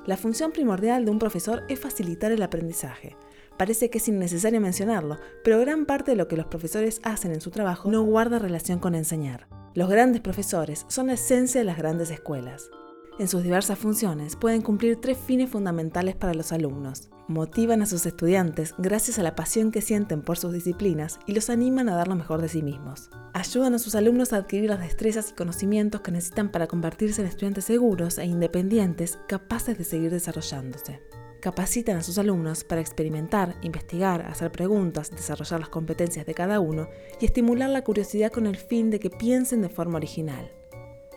La 0.06 0.18
función 0.18 0.52
primordial 0.52 1.06
de 1.06 1.12
un 1.12 1.20
profesor 1.20 1.64
es 1.68 1.80
facilitar 1.80 2.32
el 2.32 2.42
aprendizaje. 2.44 3.18
Parece 3.58 3.90
que 3.90 4.00
es 4.00 4.08
innecesario 4.08 4.60
mencionarlo, 4.60 5.20
pero 5.44 5.60
gran 5.60 5.86
parte 5.86 6.12
de 6.12 6.18
lo 6.18 6.28
que 6.28 6.38
los 6.38 6.48
profesores 6.48 7.00
hacen 7.04 7.32
en 7.32 7.42
su 7.42 7.52
trabajo 7.52 7.92
no 7.92 8.04
guarda 8.04 8.40
relación 8.40 8.80
con 8.80 8.96
enseñar. 8.96 9.48
Los 9.74 9.90
grandes 9.90 10.22
profesores 10.22 10.86
son 10.90 11.08
la 11.08 11.14
esencia 11.14 11.62
de 11.62 11.66
las 11.66 11.78
grandes 11.78 12.12
escuelas. 12.12 12.70
En 13.20 13.28
sus 13.28 13.44
diversas 13.44 13.78
funciones 13.78 14.36
pueden 14.36 14.62
cumplir 14.62 15.00
tres 15.00 15.18
fines 15.18 15.50
fundamentales 15.50 16.16
para 16.16 16.34
los 16.34 16.52
alumnos. 16.52 17.10
Motivan 17.28 17.82
a 17.82 17.86
sus 17.86 18.06
estudiantes 18.06 18.74
gracias 18.78 19.20
a 19.20 19.24
la 19.24 19.36
pasión 19.36 19.72
que 19.72 19.82
sienten 19.82 20.22
por 20.24 20.38
sus 20.38 20.54
disciplinas 20.54 21.20
y 21.28 21.34
los 21.34 21.50
animan 21.50 21.88
a 21.88 21.96
dar 21.96 22.08
lo 22.08 22.16
mejor 22.16 22.42
de 22.42 22.50
sí 22.50 22.64
mismos. 22.64 23.10
Ayudan 23.34 23.76
a 23.76 23.80
sus 23.80 23.96
alumnos 23.96 24.34
a 24.34 24.38
adquirir 24.38 24.70
las 24.70 24.80
destrezas 24.80 25.30
y 25.30 25.36
conocimientos 25.36 26.02
que 26.02 26.12
necesitan 26.12 26.52
para 26.52 26.68
convertirse 26.68 27.22
en 27.22 27.28
estudiantes 27.28 27.66
seguros 27.66 28.18
e 28.18 28.26
independientes 28.26 29.20
capaces 29.28 29.78
de 29.78 29.84
seguir 29.84 30.12
desarrollándose. 30.12 31.02
Capacitan 31.42 31.98
a 31.98 32.04
sus 32.04 32.20
alumnos 32.20 32.64
para 32.64 32.82
experimentar, 32.82 33.56
investigar, 33.64 34.22
hacer 34.28 34.52
preguntas, 34.52 35.10
desarrollar 35.10 35.60
las 35.60 35.70
competencias 35.70 36.28
de 36.28 36.36
cada 36.36 36.60
uno 36.60 36.88
y 37.20 37.26
estimular 37.26 37.68
la 37.72 37.84
curiosidad 37.84 38.32
con 38.32 38.46
el 38.46 38.58
fin 38.58 38.92
de 38.92 39.00
que 39.00 39.10
piensen 39.10 39.64
de 39.64 39.70
forma 39.70 39.98
original. 39.98 40.52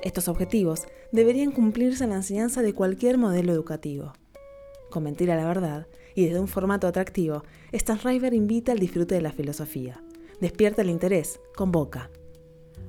Estos 0.00 0.28
objetivos 0.28 0.86
deberían 1.12 1.52
cumplirse 1.52 2.04
en 2.04 2.10
la 2.10 2.16
enseñanza 2.16 2.62
de 2.62 2.72
cualquier 2.72 3.18
modelo 3.18 3.52
educativo. 3.52 4.14
Con 4.90 5.02
mentir 5.02 5.30
a 5.30 5.36
la 5.36 5.46
verdad 5.46 5.88
y 6.14 6.24
desde 6.24 6.40
un 6.40 6.48
formato 6.48 6.86
atractivo, 6.86 7.44
Stanriver 7.74 8.32
invita 8.32 8.72
al 8.72 8.78
disfrute 8.78 9.14
de 9.14 9.20
la 9.20 9.32
filosofía, 9.32 10.02
despierta 10.40 10.80
el 10.80 10.88
interés, 10.88 11.38
convoca. 11.54 12.10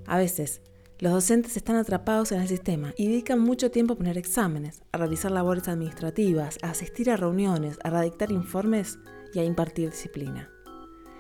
A 0.05 0.17
veces, 0.17 0.61
los 0.99 1.11
docentes 1.11 1.57
están 1.57 1.75
atrapados 1.75 2.31
en 2.31 2.41
el 2.41 2.47
sistema 2.47 2.93
y 2.97 3.07
dedican 3.07 3.39
mucho 3.39 3.69
tiempo 3.69 3.93
a 3.93 3.97
poner 3.97 4.17
exámenes, 4.17 4.81
a 4.93 4.97
realizar 4.97 5.29
labores 5.29 5.67
administrativas, 5.67 6.57
a 6.61 6.69
asistir 6.69 7.09
a 7.09 7.17
reuniones, 7.17 7.77
a 7.83 7.89
redactar 7.89 8.31
informes 8.31 8.97
y 9.33 9.39
a 9.39 9.43
impartir 9.43 9.89
disciplina. 9.89 10.49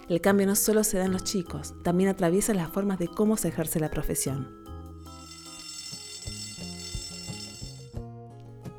El 0.07 0.21
cambio 0.21 0.47
no 0.47 0.55
solo 0.55 0.83
se 0.83 0.97
da 0.97 1.05
en 1.05 1.11
los 1.11 1.23
chicos, 1.23 1.73
también 1.83 2.09
atraviesa 2.09 2.53
las 2.53 2.69
formas 2.69 2.99
de 2.99 3.07
cómo 3.07 3.35
se 3.35 3.49
ejerce 3.49 3.79
la 3.79 3.89
profesión. 3.89 4.63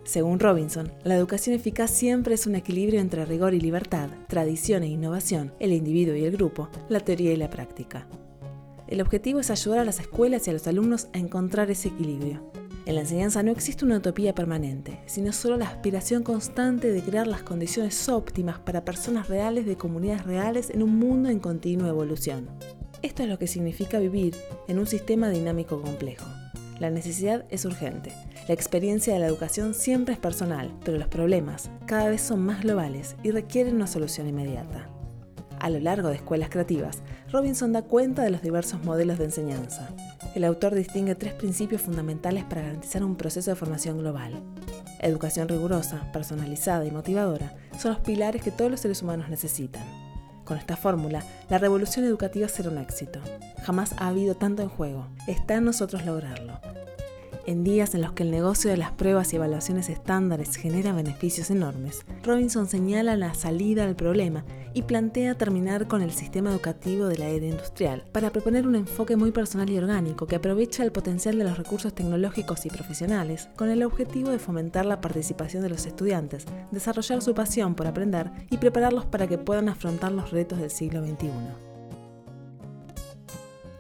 Según 0.05 0.39
Robinson, 0.39 0.93
la 1.05 1.17
educación 1.17 1.57
eficaz 1.57 1.91
siempre 1.91 2.37
es 2.37 2.47
un 2.47 2.55
equilibrio 2.55 3.01
entre 3.01 3.27
rigor 3.27 3.53
y 3.53 3.61
libertad, 3.61 4.09
tradición 4.29 4.83
e 4.85 4.87
innovación, 4.87 5.53
el 5.59 5.73
individuo 5.73 6.15
y 6.15 6.25
el 6.25 6.33
grupo, 6.33 6.71
la 6.89 7.01
teoría 7.01 7.33
y 7.33 7.37
la 7.37 7.51
práctica. 7.51 8.09
El 8.89 9.01
objetivo 9.01 9.41
es 9.41 9.51
ayudar 9.51 9.81
a 9.81 9.85
las 9.85 9.99
escuelas 9.99 10.47
y 10.47 10.51
a 10.51 10.53
los 10.53 10.67
alumnos 10.69 11.09
a 11.13 11.19
encontrar 11.19 11.71
ese 11.71 11.89
equilibrio. 11.89 12.51
En 12.87 12.95
la 12.95 13.01
enseñanza 13.01 13.43
no 13.43 13.51
existe 13.51 13.85
una 13.85 13.97
utopía 13.97 14.33
permanente, 14.33 15.01
sino 15.07 15.33
solo 15.33 15.57
la 15.57 15.67
aspiración 15.67 16.23
constante 16.23 16.93
de 16.93 17.03
crear 17.03 17.27
las 17.27 17.43
condiciones 17.43 18.09
óptimas 18.09 18.61
para 18.61 18.85
personas 18.85 19.29
reales 19.29 19.67
de 19.67 19.77
comunidades 19.77 20.25
reales 20.25 20.71
en 20.71 20.85
un 20.85 20.97
mundo 20.97 21.29
en 21.29 21.41
continua 21.41 21.89
evolución. 21.89 22.49
Esto 23.03 23.25
es 23.25 23.29
lo 23.29 23.41
que 23.41 23.49
significa 23.49 23.99
vivir 23.99 24.37
en 24.69 24.79
un 24.79 24.87
sistema 24.87 25.31
dinámico 25.31 25.83
complejo. 25.83 26.27
La 26.79 26.91
necesidad 26.91 27.45
es 27.51 27.65
urgente. 27.65 28.13
La 28.47 28.55
experiencia 28.55 29.15
de 29.15 29.19
la 29.19 29.27
educación 29.27 29.75
siempre 29.75 30.15
es 30.15 30.21
personal, 30.21 30.73
pero 30.85 30.97
los 30.97 31.09
problemas 31.09 31.71
cada 31.87 32.09
vez 32.09 32.21
son 32.21 32.41
más 32.41 32.63
globales 32.63 33.17
y 33.25 33.33
requieren 33.33 33.75
una 33.75 33.89
solución 33.89 34.29
inmediata. 34.29 34.89
A 35.61 35.71
lo 35.71 35.81
largo 35.81 36.09
de 36.09 36.17
Escuelas 36.17 36.51
Creativas, 36.51 36.99
Robinson 37.33 37.73
da 37.73 37.83
cuenta 37.83 38.23
de 38.23 38.31
los 38.31 38.43
diversos 38.43 38.85
modelos 38.85 39.19
de 39.19 39.25
enseñanza. 39.25 39.89
El 40.35 40.45
autor 40.45 40.75
distingue 40.75 41.15
tres 41.15 41.33
principios 41.35 41.83
fundamentales 41.83 42.45
para 42.45 42.63
garantizar 42.63 43.03
un 43.03 43.17
proceso 43.17 43.51
de 43.51 43.57
formación 43.57 43.99
global. 43.99 44.43
Educación 45.01 45.49
rigurosa, 45.49 46.11
personalizada 46.13 46.85
y 46.85 46.91
motivadora 46.91 47.55
son 47.79 47.93
los 47.93 48.01
pilares 48.01 48.43
que 48.43 48.51
todos 48.51 48.71
los 48.71 48.81
seres 48.81 49.03
humanos 49.03 49.29
necesitan. 49.29 49.85
Con 50.45 50.59
esta 50.59 50.77
fórmula, 50.77 51.25
la 51.51 51.59
revolución 51.59 52.05
educativa 52.05 52.49
será 52.49 52.71
un 52.71 52.79
éxito. 52.79 53.21
Jamás 53.65 53.95
ha 53.99 54.09
habido 54.09 54.37
tanto 54.37 54.63
en 54.63 54.69
juego. 54.69 55.09
Está 55.27 55.57
en 55.57 55.65
nosotros 55.65 56.05
lograrlo. 56.05 56.61
En 57.47 57.63
días 57.63 57.95
en 57.95 58.03
los 58.03 58.11
que 58.11 58.25
el 58.25 58.33
negocio 58.33 58.73
de 58.73 58.77
las 58.77 58.91
pruebas 58.91 59.33
y 59.33 59.37
evaluaciones 59.37 59.89
estándares 59.89 60.57
genera 60.57 60.93
beneficios 60.93 61.49
enormes, 61.49 62.05
Robinson 62.25 62.67
señala 62.67 63.17
la 63.17 63.35
salida 63.35 63.85
al 63.85 63.95
problema 63.95 64.45
y 64.75 64.83
plantea 64.83 65.39
terminar 65.39 65.87
con 65.87 66.03
el 66.03 66.11
sistema 66.11 66.51
educativo 66.51 67.07
de 67.07 67.19
la 67.19 67.29
era 67.29 67.47
industrial 67.47 68.03
para 68.11 68.31
proponer 68.31 68.67
un 68.67 68.75
enfoque 68.75 69.15
muy 69.15 69.31
personal 69.31 69.71
y 69.71 69.79
orgánico 69.79 70.27
que 70.27 70.35
aprovecha 70.35 70.83
el 70.83 70.91
potencial 70.91 71.39
de 71.39 71.45
los 71.45 71.57
recursos 71.57 71.95
tecnológicos 71.95 72.67
y 72.67 72.69
profesionales 72.69 73.49
con 73.55 73.71
el 73.71 73.85
objetivo 73.85 74.31
de 74.31 74.41
fomentar 74.41 74.85
la 74.85 75.01
participación 75.01 75.63
de 75.63 75.69
los 75.69 75.87
estudiantes, 75.87 76.47
desarrollar 76.73 77.23
su 77.23 77.33
pasión 77.33 77.77
por 77.77 77.87
aprender 77.87 78.29
y 78.51 78.57
prepararlos 78.57 79.05
para 79.05 79.29
que 79.29 79.39
puedan 79.39 79.69
afrontar 79.69 80.11
los 80.11 80.33
retos 80.33 80.59
del 80.59 80.71
siglo 80.71 81.01
XXI. 81.01 81.31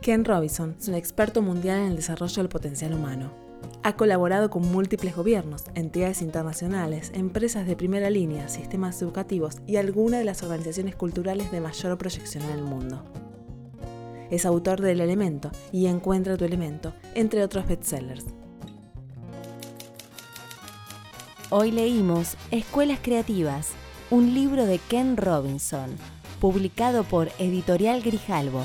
Ken 0.02 0.24
Robinson 0.24 0.76
es 0.78 0.86
un 0.86 0.94
experto 0.94 1.42
mundial 1.42 1.80
en 1.80 1.86
el 1.86 1.96
desarrollo 1.96 2.36
del 2.36 2.48
potencial 2.48 2.94
humano 2.94 3.45
ha 3.86 3.96
colaborado 3.96 4.50
con 4.50 4.62
múltiples 4.72 5.14
gobiernos, 5.14 5.62
entidades 5.76 6.20
internacionales, 6.20 7.12
empresas 7.14 7.68
de 7.68 7.76
primera 7.76 8.10
línea, 8.10 8.48
sistemas 8.48 9.00
educativos 9.00 9.58
y 9.64 9.76
algunas 9.76 10.18
de 10.18 10.24
las 10.24 10.42
organizaciones 10.42 10.96
culturales 10.96 11.52
de 11.52 11.60
mayor 11.60 11.96
proyección 11.96 12.42
en 12.46 12.50
el 12.50 12.64
mundo. 12.64 13.04
Es 14.28 14.44
autor 14.44 14.80
del 14.80 15.00
Elemento 15.00 15.52
y 15.70 15.86
Encuentra 15.86 16.36
tu 16.36 16.44
Elemento, 16.44 16.94
entre 17.14 17.44
otros 17.44 17.68
bestsellers. 17.68 18.24
Hoy 21.50 21.70
leímos 21.70 22.36
Escuelas 22.50 22.98
Creativas, 23.00 23.68
un 24.10 24.34
libro 24.34 24.66
de 24.66 24.80
Ken 24.80 25.16
Robinson, 25.16 25.90
publicado 26.40 27.04
por 27.04 27.28
Editorial 27.38 28.02
Grijalbo. 28.02 28.64